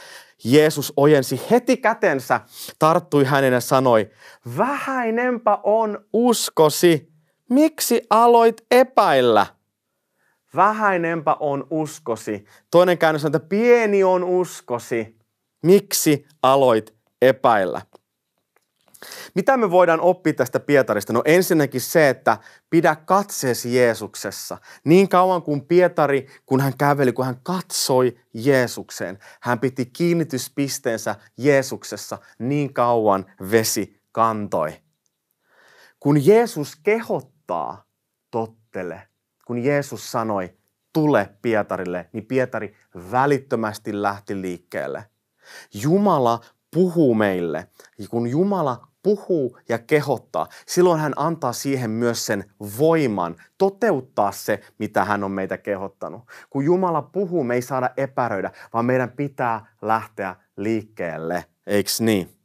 Jeesus 0.44 0.92
ojensi 0.96 1.40
heti 1.50 1.76
kätensä, 1.76 2.40
tarttui 2.78 3.24
hänen 3.24 3.52
ja 3.52 3.60
sanoi, 3.60 4.10
vähäinempä 4.58 5.58
on 5.62 6.04
uskosi, 6.12 7.12
miksi 7.50 8.02
aloit 8.10 8.66
epäillä? 8.70 9.46
Vähäinempä 10.56 11.36
on 11.40 11.66
uskosi. 11.70 12.44
Toinen 12.70 12.98
käännös 12.98 13.24
on, 13.24 13.28
että 13.28 13.48
pieni 13.48 14.04
on 14.04 14.24
uskosi, 14.24 15.18
miksi 15.62 16.26
aloit 16.42 16.94
epäillä? 17.22 17.82
Mitä 19.34 19.56
me 19.56 19.70
voidaan 19.70 20.00
oppia 20.00 20.32
tästä 20.32 20.60
Pietarista? 20.60 21.12
No 21.12 21.22
ensinnäkin 21.24 21.80
se, 21.80 22.08
että 22.08 22.38
pidä 22.70 22.96
katseesi 22.96 23.76
Jeesuksessa. 23.76 24.58
Niin 24.84 25.08
kauan 25.08 25.42
kuin 25.42 25.66
Pietari, 25.66 26.26
kun 26.46 26.60
hän 26.60 26.76
käveli, 26.78 27.12
kun 27.12 27.24
hän 27.24 27.40
katsoi 27.42 28.16
Jeesukseen, 28.34 29.18
hän 29.40 29.60
piti 29.60 29.86
kiinnityspisteensä 29.86 31.16
Jeesuksessa, 31.36 32.18
niin 32.38 32.74
kauan 32.74 33.26
vesi 33.50 34.00
kantoi. 34.12 34.72
Kun 36.00 36.26
Jeesus 36.26 36.76
kehottaa, 36.76 37.84
tottele. 38.30 39.02
Kun 39.46 39.58
Jeesus 39.58 40.12
sanoi, 40.12 40.54
tule 40.92 41.28
Pietarille, 41.42 42.08
niin 42.12 42.26
Pietari 42.26 42.76
välittömästi 43.10 44.02
lähti 44.02 44.40
liikkeelle. 44.40 45.04
Jumala 45.74 46.40
puhuu 46.74 47.14
meille. 47.14 47.68
Ja 47.98 48.08
kun 48.08 48.26
Jumala 48.26 48.88
puhuu 49.02 49.58
ja 49.68 49.78
kehottaa, 49.78 50.46
silloin 50.66 51.00
hän 51.00 51.12
antaa 51.16 51.52
siihen 51.52 51.90
myös 51.90 52.26
sen 52.26 52.44
voiman 52.78 53.36
toteuttaa 53.58 54.32
se, 54.32 54.60
mitä 54.78 55.04
hän 55.04 55.24
on 55.24 55.30
meitä 55.30 55.58
kehottanut. 55.58 56.22
Kun 56.50 56.64
Jumala 56.64 57.02
puhuu, 57.02 57.44
me 57.44 57.54
ei 57.54 57.62
saada 57.62 57.90
epäröidä, 57.96 58.50
vaan 58.72 58.84
meidän 58.84 59.10
pitää 59.10 59.66
lähteä 59.82 60.36
liikkeelle, 60.56 61.44
eiks 61.66 62.00
niin? 62.00 62.36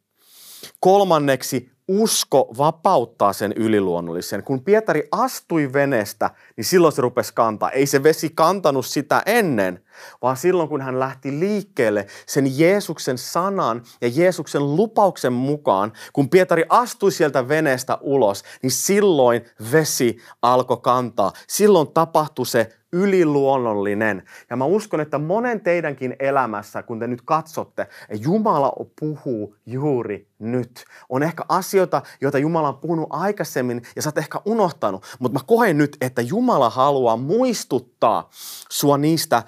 Kolmanneksi, 0.80 1.76
usko 1.88 2.54
vapauttaa 2.58 3.34
sen 3.34 3.54
yliluonnollisen. 3.56 4.43
Kun 4.43 4.63
Pietari 4.63 5.08
astui 5.12 5.73
veneestä, 5.73 6.30
niin 6.58 6.65
silloin 6.65 6.93
se 6.93 7.02
rupesi 7.02 7.34
kantaa. 7.34 7.71
Ei 7.71 7.86
se 7.86 8.04
vesi 8.04 8.30
kantanut 8.36 8.86
sitä 8.86 9.23
ennen, 9.26 9.84
vaan 10.21 10.38
silloin 10.38 10.69
kun 10.69 10.82
hän 10.82 11.00
lähti 11.00 11.39
liikkeelle 11.39 12.08
sen 12.26 12.60
Jeesuksen 12.60 13.17
sanan 13.17 13.84
ja 14.02 14.08
Jeesuksen 14.08 14.76
lupauksen 14.76 15.34
mukaan, 15.34 15.93
kun 16.13 16.30
Pietari 16.30 16.65
astui 16.69 17.12
sieltä 17.12 17.47
veneestä 17.47 17.97
ulos, 18.02 18.43
niin 18.62 18.71
silloin 18.71 19.45
vesi 19.71 20.17
alkoi 20.41 20.78
kantaa. 20.82 21.32
Silloin 21.47 21.88
tapahtui 21.88 22.45
se 22.45 22.69
yliluonnollinen. 22.93 24.23
Ja 24.50 24.56
mä 24.56 24.65
uskon, 24.65 25.00
että 25.00 25.17
monen 25.17 25.62
teidänkin 25.62 26.15
elämässä, 26.19 26.84
kun 26.84 27.00
te 27.00 27.08
nyt 27.08 27.21
katsotte, 27.21 27.88
Jumala 28.21 28.73
puhuu 29.00 29.56
juuri 29.65 30.28
nyt. 30.39 30.86
On 31.10 31.23
ehkä 31.23 31.43
asioita, 31.50 32.02
joita 32.21 32.38
Jumala 32.38 32.67
on 32.67 32.78
puhunut 32.78 33.08
aikaisemmin 33.10 33.82
ja 33.95 34.02
sä 34.02 34.10
oot 34.10 34.17
ehkä 34.17 34.41
unohtanut, 34.45 35.06
mutta 35.19 35.39
mä 35.39 35.43
koen 35.47 35.78
nyt, 35.78 35.97
että 36.02 36.21
Jumala 36.21 36.69
haluaa 36.69 37.17
muistuttaa 37.17 38.30
sua 38.69 38.97
niistä 38.97 39.43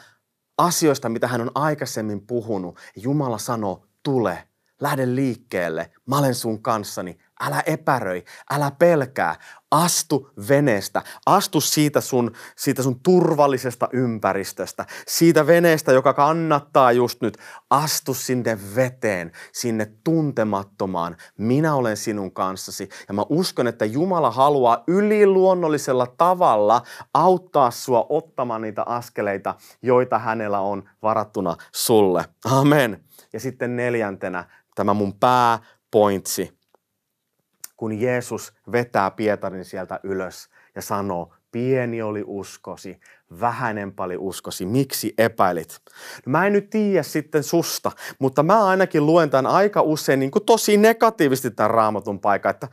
asioista, 0.58 1.10
mitä 1.10 1.28
hän 1.28 1.42
on 1.42 1.52
aikaisemmin 1.56 2.22
puhunut. 2.22 2.80
Jumala 2.96 3.38
sanoo, 3.38 3.86
tule, 4.04 4.48
lähde 4.82 5.16
liikkeelle, 5.16 5.92
mä 6.06 6.18
olen 6.18 6.36
sun 6.36 6.62
kanssani, 6.62 7.18
älä 7.40 7.64
epäröi, 7.66 8.24
älä 8.52 8.72
pelkää, 8.80 9.36
astu 9.72 10.30
veneestä, 10.50 11.02
astu 11.26 11.62
siitä 11.62 12.02
sun, 12.02 12.32
siitä 12.56 12.84
sun 12.84 13.00
turvallisesta 13.00 13.90
ympäristöstä, 13.94 14.86
siitä 15.08 15.48
veneestä, 15.48 15.92
joka 15.92 16.14
kannattaa 16.14 16.92
just 16.92 17.22
nyt, 17.22 17.38
astu 17.70 18.14
sinne 18.14 18.60
veteen, 18.76 19.32
sinne 19.54 19.92
tuntemattomaan. 20.04 21.18
Minä 21.38 21.76
olen 21.76 21.98
sinun 21.98 22.32
kanssasi 22.32 22.90
ja 23.08 23.14
mä 23.14 23.24
uskon, 23.30 23.68
että 23.68 23.86
Jumala 23.86 24.32
haluaa 24.32 24.84
yliluonnollisella 24.88 26.08
tavalla 26.18 26.82
auttaa 27.14 27.72
sua 27.72 28.06
ottamaan 28.10 28.62
niitä 28.62 28.84
askeleita, 28.86 29.56
joita 29.82 30.20
hänellä 30.20 30.60
on 30.60 30.90
varattuna 31.02 31.56
sulle. 31.72 32.26
Amen. 32.46 33.04
Ja 33.34 33.40
sitten 33.40 33.76
neljäntenä 33.76 34.46
tämä 34.76 34.94
mun 34.94 35.14
pääpointsi 35.14 36.59
kun 37.80 38.02
Jeesus 38.02 38.54
vetää 38.72 39.12
Pietarin 39.12 39.66
sieltä 39.66 40.00
ylös 40.04 40.50
ja 40.76 40.82
sanoo, 40.82 41.34
pieni 41.52 42.02
oli 42.02 42.24
uskosi, 42.26 43.00
vähäinen 43.40 43.92
pali 43.94 44.18
uskosi, 44.18 44.66
miksi 44.66 45.14
epäilit? 45.18 45.80
No 46.26 46.30
mä 46.32 46.48
en 46.48 46.54
nyt 46.54 46.70
tiedä 46.70 47.04
sitten 47.04 47.44
susta, 47.44 47.92
mutta 48.20 48.44
mä 48.44 48.66
ainakin 48.66 49.06
luen 49.06 49.30
tämän 49.30 49.52
aika 49.52 49.82
usein 49.82 50.20
niin 50.20 50.32
kuin 50.32 50.46
tosi 50.46 50.78
negatiivisesti 50.78 51.52
tämän 51.52 51.72
raamatun 51.72 52.20
paikan, 52.20 52.50
että 52.50 52.68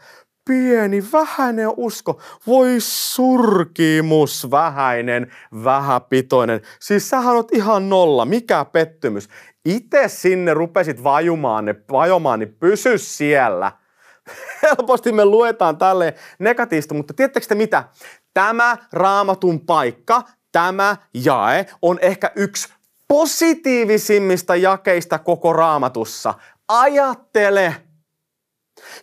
pieni, 0.44 1.04
vähäinen 1.12 1.68
usko, 1.76 2.20
voi 2.46 2.76
surkimus, 2.78 4.50
vähäinen, 4.50 5.32
vähäpitoinen. 5.64 6.60
Siis 6.80 7.10
sähän 7.10 7.36
oot 7.36 7.52
ihan 7.52 7.88
nolla, 7.88 8.24
mikä 8.24 8.64
pettymys. 8.64 9.28
Itse 9.64 10.08
sinne 10.08 10.54
rupesit 10.54 11.04
vajumaan, 11.04 11.64
ne, 11.64 11.74
vajomaan, 11.90 12.38
niin 12.38 12.56
pysy 12.60 12.98
siellä– 12.98 13.72
helposti 14.62 15.12
me 15.12 15.24
luetaan 15.24 15.76
tälle 15.76 16.14
negatiivista, 16.38 16.94
mutta 16.94 17.14
tiedättekö 17.14 17.46
te 17.46 17.54
mitä? 17.54 17.84
Tämä 18.34 18.76
raamatun 18.92 19.60
paikka, 19.60 20.22
tämä 20.52 20.96
jae 21.14 21.66
on 21.82 21.98
ehkä 22.02 22.30
yksi 22.36 22.68
positiivisimmista 23.08 24.56
jakeista 24.56 25.18
koko 25.18 25.52
raamatussa. 25.52 26.34
Ajattele, 26.68 27.74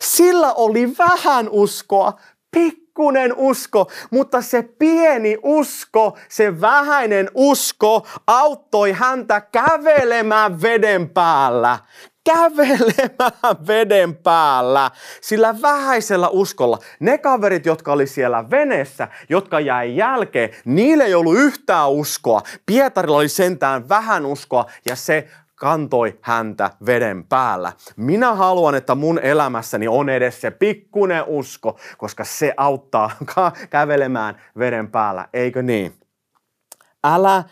sillä 0.02 0.54
oli 0.54 0.98
vähän 0.98 1.50
uskoa, 1.50 2.14
pikkunen 2.52 3.34
usko, 3.38 3.92
mutta 4.12 4.42
se 4.42 4.62
pieni 4.80 5.38
usko, 5.44 6.18
se 6.30 6.62
vähäinen 6.62 7.30
usko 7.34 8.08
auttoi 8.28 8.92
häntä 8.92 9.42
kävelemään 9.42 10.62
veden 10.62 11.10
päällä 11.10 11.80
kävelemään 12.24 13.68
veden 13.68 14.16
päällä 14.16 14.92
sillä 15.22 15.62
vähäisellä 15.62 16.30
uskolla. 16.30 16.80
Ne 17.00 17.18
kaverit, 17.18 17.66
jotka 17.66 17.94
oli 17.94 18.08
siellä 18.08 18.50
veneessä, 18.50 19.08
jotka 19.30 19.60
jäi 19.60 19.96
jälkeen, 19.96 20.50
niille 20.66 21.04
ei 21.04 21.14
ollut 21.14 21.38
yhtään 21.38 21.92
uskoa. 21.92 22.42
Pietarilla 22.66 23.18
oli 23.18 23.30
sentään 23.30 23.90
vähän 23.90 24.26
uskoa 24.26 24.66
ja 24.90 24.96
se 24.96 25.28
kantoi 25.56 26.20
häntä 26.22 26.72
veden 26.86 27.24
päällä. 27.24 27.74
Minä 27.96 28.36
haluan, 28.36 28.76
että 28.76 28.96
mun 28.96 29.20
elämässäni 29.20 29.88
on 29.88 30.10
edes 30.10 30.42
se 30.42 30.52
pikkunen 30.52 31.24
usko, 31.28 31.80
koska 31.98 32.24
se 32.24 32.54
auttaa 32.58 33.12
kävelemään 33.70 34.42
veden 34.60 34.92
päällä, 34.92 35.28
eikö 35.34 35.62
niin? 35.62 35.94
Älä 37.04 37.44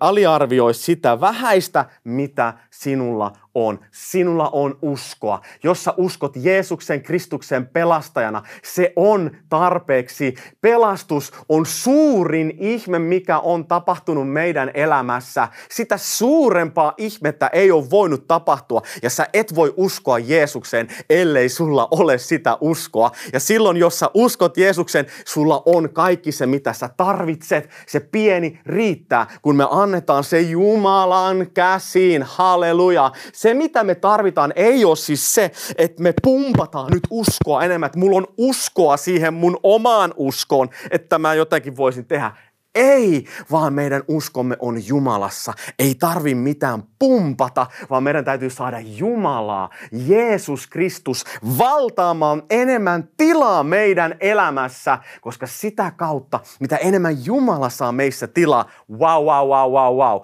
aliarvioi 0.00 0.74
sitä 0.74 1.20
vähäistä, 1.20 1.84
mitä 2.04 2.54
sinulla 2.70 3.32
on. 3.54 3.80
Sinulla 3.90 4.50
on 4.52 4.78
uskoa. 4.82 5.40
Jos 5.62 5.84
sä 5.84 5.94
uskot 5.96 6.36
Jeesuksen 6.36 7.02
Kristuksen 7.02 7.66
pelastajana, 7.66 8.42
se 8.62 8.92
on 8.96 9.30
tarpeeksi. 9.48 10.34
Pelastus 10.60 11.32
on 11.48 11.66
suurin 11.66 12.56
ihme, 12.60 12.98
mikä 12.98 13.38
on 13.38 13.66
tapahtunut 13.66 14.32
meidän 14.32 14.70
elämässä. 14.74 15.48
Sitä 15.70 15.96
suurempaa 15.96 16.94
ihmettä 16.96 17.50
ei 17.52 17.70
ole 17.70 17.90
voinut 17.90 18.26
tapahtua. 18.26 18.82
Ja 19.02 19.10
sä 19.10 19.26
et 19.32 19.54
voi 19.54 19.74
uskoa 19.76 20.18
Jeesukseen, 20.18 20.88
ellei 21.10 21.48
sulla 21.48 21.88
ole 21.90 22.18
sitä 22.18 22.58
uskoa. 22.60 23.10
Ja 23.32 23.40
silloin, 23.40 23.76
jos 23.76 23.98
sä 23.98 24.10
uskot 24.14 24.56
Jeesuksen, 24.56 25.06
sulla 25.24 25.62
on 25.66 25.90
kaikki 25.90 26.32
se, 26.32 26.46
mitä 26.46 26.72
sä 26.72 26.90
tarvitset. 26.96 27.70
Se 27.86 28.00
pieni 28.00 28.60
riittää, 28.66 29.26
kun 29.42 29.56
me 29.56 29.66
annetaan 29.70 30.24
se 30.24 30.40
Jumalan 30.40 31.46
käsiin. 31.54 32.22
Halleluja 32.22 33.12
se, 33.44 33.54
mitä 33.54 33.84
me 33.84 33.94
tarvitaan, 33.94 34.52
ei 34.56 34.84
ole 34.84 34.96
siis 34.96 35.34
se, 35.34 35.50
että 35.76 36.02
me 36.02 36.14
pumpataan 36.22 36.92
nyt 36.92 37.02
uskoa 37.10 37.64
enemmän, 37.64 37.86
että 37.86 37.98
mulla 37.98 38.16
on 38.16 38.26
uskoa 38.38 38.96
siihen 38.96 39.34
mun 39.34 39.58
omaan 39.62 40.14
uskoon, 40.16 40.68
että 40.90 41.18
mä 41.18 41.34
jotenkin 41.34 41.76
voisin 41.76 42.06
tehdä. 42.06 42.32
Ei, 42.74 43.26
vaan 43.50 43.72
meidän 43.72 44.02
uskomme 44.08 44.56
on 44.58 44.86
Jumalassa. 44.86 45.52
Ei 45.78 45.94
tarvi 45.94 46.34
mitään 46.34 46.82
pumpata, 46.98 47.66
vaan 47.90 48.02
meidän 48.02 48.24
täytyy 48.24 48.50
saada 48.50 48.80
Jumalaa, 48.80 49.70
Jeesus 49.92 50.66
Kristus, 50.66 51.24
valtaamaan 51.58 52.42
enemmän 52.50 53.08
tilaa 53.16 53.62
meidän 53.62 54.16
elämässä, 54.20 54.98
koska 55.20 55.46
sitä 55.46 55.90
kautta, 55.96 56.40
mitä 56.60 56.76
enemmän 56.76 57.24
Jumala 57.24 57.68
saa 57.68 57.92
meissä 57.92 58.26
tilaa, 58.26 58.70
wow, 58.90 59.24
wow, 59.24 59.48
wow, 59.48 59.72
wow, 59.72 59.96
wow, 59.96 60.20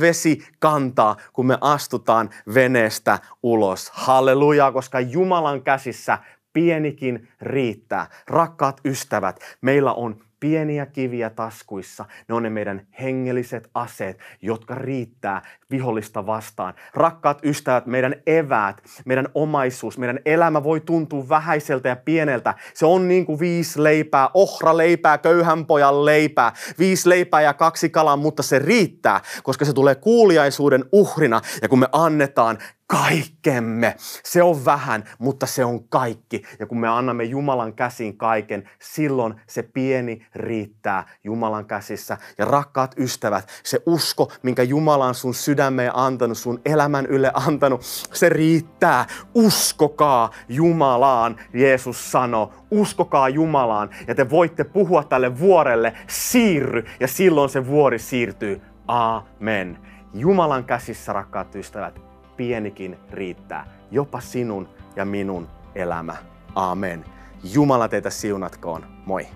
vesi 0.00 0.42
kantaa, 0.58 1.16
kun 1.32 1.46
me 1.46 1.58
astutaan 1.60 2.30
veneestä 2.54 3.18
ulos. 3.42 3.90
Halleluja, 3.94 4.72
koska 4.72 5.00
Jumalan 5.00 5.62
käsissä 5.62 6.18
pienikin 6.52 7.28
riittää. 7.40 8.06
Rakkaat 8.26 8.80
ystävät, 8.84 9.40
meillä 9.60 9.92
on 9.92 10.27
pieniä 10.40 10.86
kiviä 10.86 11.30
taskuissa. 11.30 12.04
Ne 12.28 12.34
on 12.34 12.42
ne 12.42 12.50
meidän 12.50 12.86
hengelliset 13.00 13.70
aseet, 13.74 14.18
jotka 14.42 14.74
riittää 14.74 15.42
vihollista 15.70 16.26
vastaan. 16.26 16.74
Rakkaat 16.94 17.44
ystävät, 17.44 17.86
meidän 17.86 18.14
eväät, 18.26 18.82
meidän 19.04 19.28
omaisuus, 19.34 19.98
meidän 19.98 20.18
elämä 20.24 20.64
voi 20.64 20.80
tuntua 20.80 21.28
vähäiseltä 21.28 21.88
ja 21.88 21.96
pieneltä. 21.96 22.54
Se 22.74 22.86
on 22.86 23.08
niin 23.08 23.26
kuin 23.26 23.40
viisi 23.40 23.82
leipää, 23.82 24.30
ohra 24.34 24.76
leipää, 24.76 25.18
köyhän 25.18 25.66
pojan 25.66 26.04
leipää, 26.04 26.52
viisi 26.78 27.08
leipää 27.08 27.40
ja 27.40 27.54
kaksi 27.54 27.90
kalaa, 27.90 28.16
mutta 28.16 28.42
se 28.42 28.58
riittää, 28.58 29.20
koska 29.42 29.64
se 29.64 29.72
tulee 29.72 29.94
kuuliaisuuden 29.94 30.84
uhrina. 30.92 31.40
Ja 31.62 31.68
kun 31.68 31.78
me 31.78 31.88
annetaan 31.92 32.58
kaikkemme. 32.88 33.96
Se 34.24 34.42
on 34.42 34.64
vähän, 34.64 35.04
mutta 35.18 35.46
se 35.46 35.64
on 35.64 35.88
kaikki. 35.88 36.42
Ja 36.58 36.66
kun 36.66 36.80
me 36.80 36.88
annamme 36.88 37.24
Jumalan 37.24 37.72
käsiin 37.72 38.18
kaiken, 38.18 38.70
silloin 38.78 39.34
se 39.46 39.62
pieni 39.62 40.26
riittää 40.34 41.06
Jumalan 41.24 41.66
käsissä. 41.66 42.18
Ja 42.38 42.44
rakkaat 42.44 42.94
ystävät, 42.98 43.48
se 43.62 43.82
usko, 43.86 44.32
minkä 44.42 44.62
Jumala 44.62 45.06
on 45.06 45.14
sun 45.14 45.34
sydämeen 45.34 45.96
antanut, 45.96 46.38
sun 46.38 46.60
elämän 46.64 47.06
ylle 47.06 47.30
antanut, 47.34 47.82
se 48.12 48.28
riittää. 48.28 49.06
Uskokaa 49.34 50.30
Jumalaan, 50.48 51.36
Jeesus 51.54 52.12
sanoo. 52.12 52.52
Uskokaa 52.70 53.28
Jumalaan 53.28 53.90
ja 54.06 54.14
te 54.14 54.30
voitte 54.30 54.64
puhua 54.64 55.04
tälle 55.04 55.38
vuorelle, 55.38 55.92
siirry 56.06 56.84
ja 57.00 57.08
silloin 57.08 57.50
se 57.50 57.66
vuori 57.66 57.98
siirtyy. 57.98 58.60
Amen. 58.86 59.78
Jumalan 60.14 60.64
käsissä, 60.64 61.12
rakkaat 61.12 61.54
ystävät, 61.54 62.07
pienikin 62.38 62.96
riittää. 63.10 63.66
Jopa 63.90 64.20
sinun 64.20 64.68
ja 64.96 65.04
minun 65.04 65.48
elämä. 65.74 66.16
Amen. 66.54 67.04
Jumala 67.52 67.88
teitä 67.88 68.10
siunatkoon. 68.10 68.86
Moi. 69.06 69.26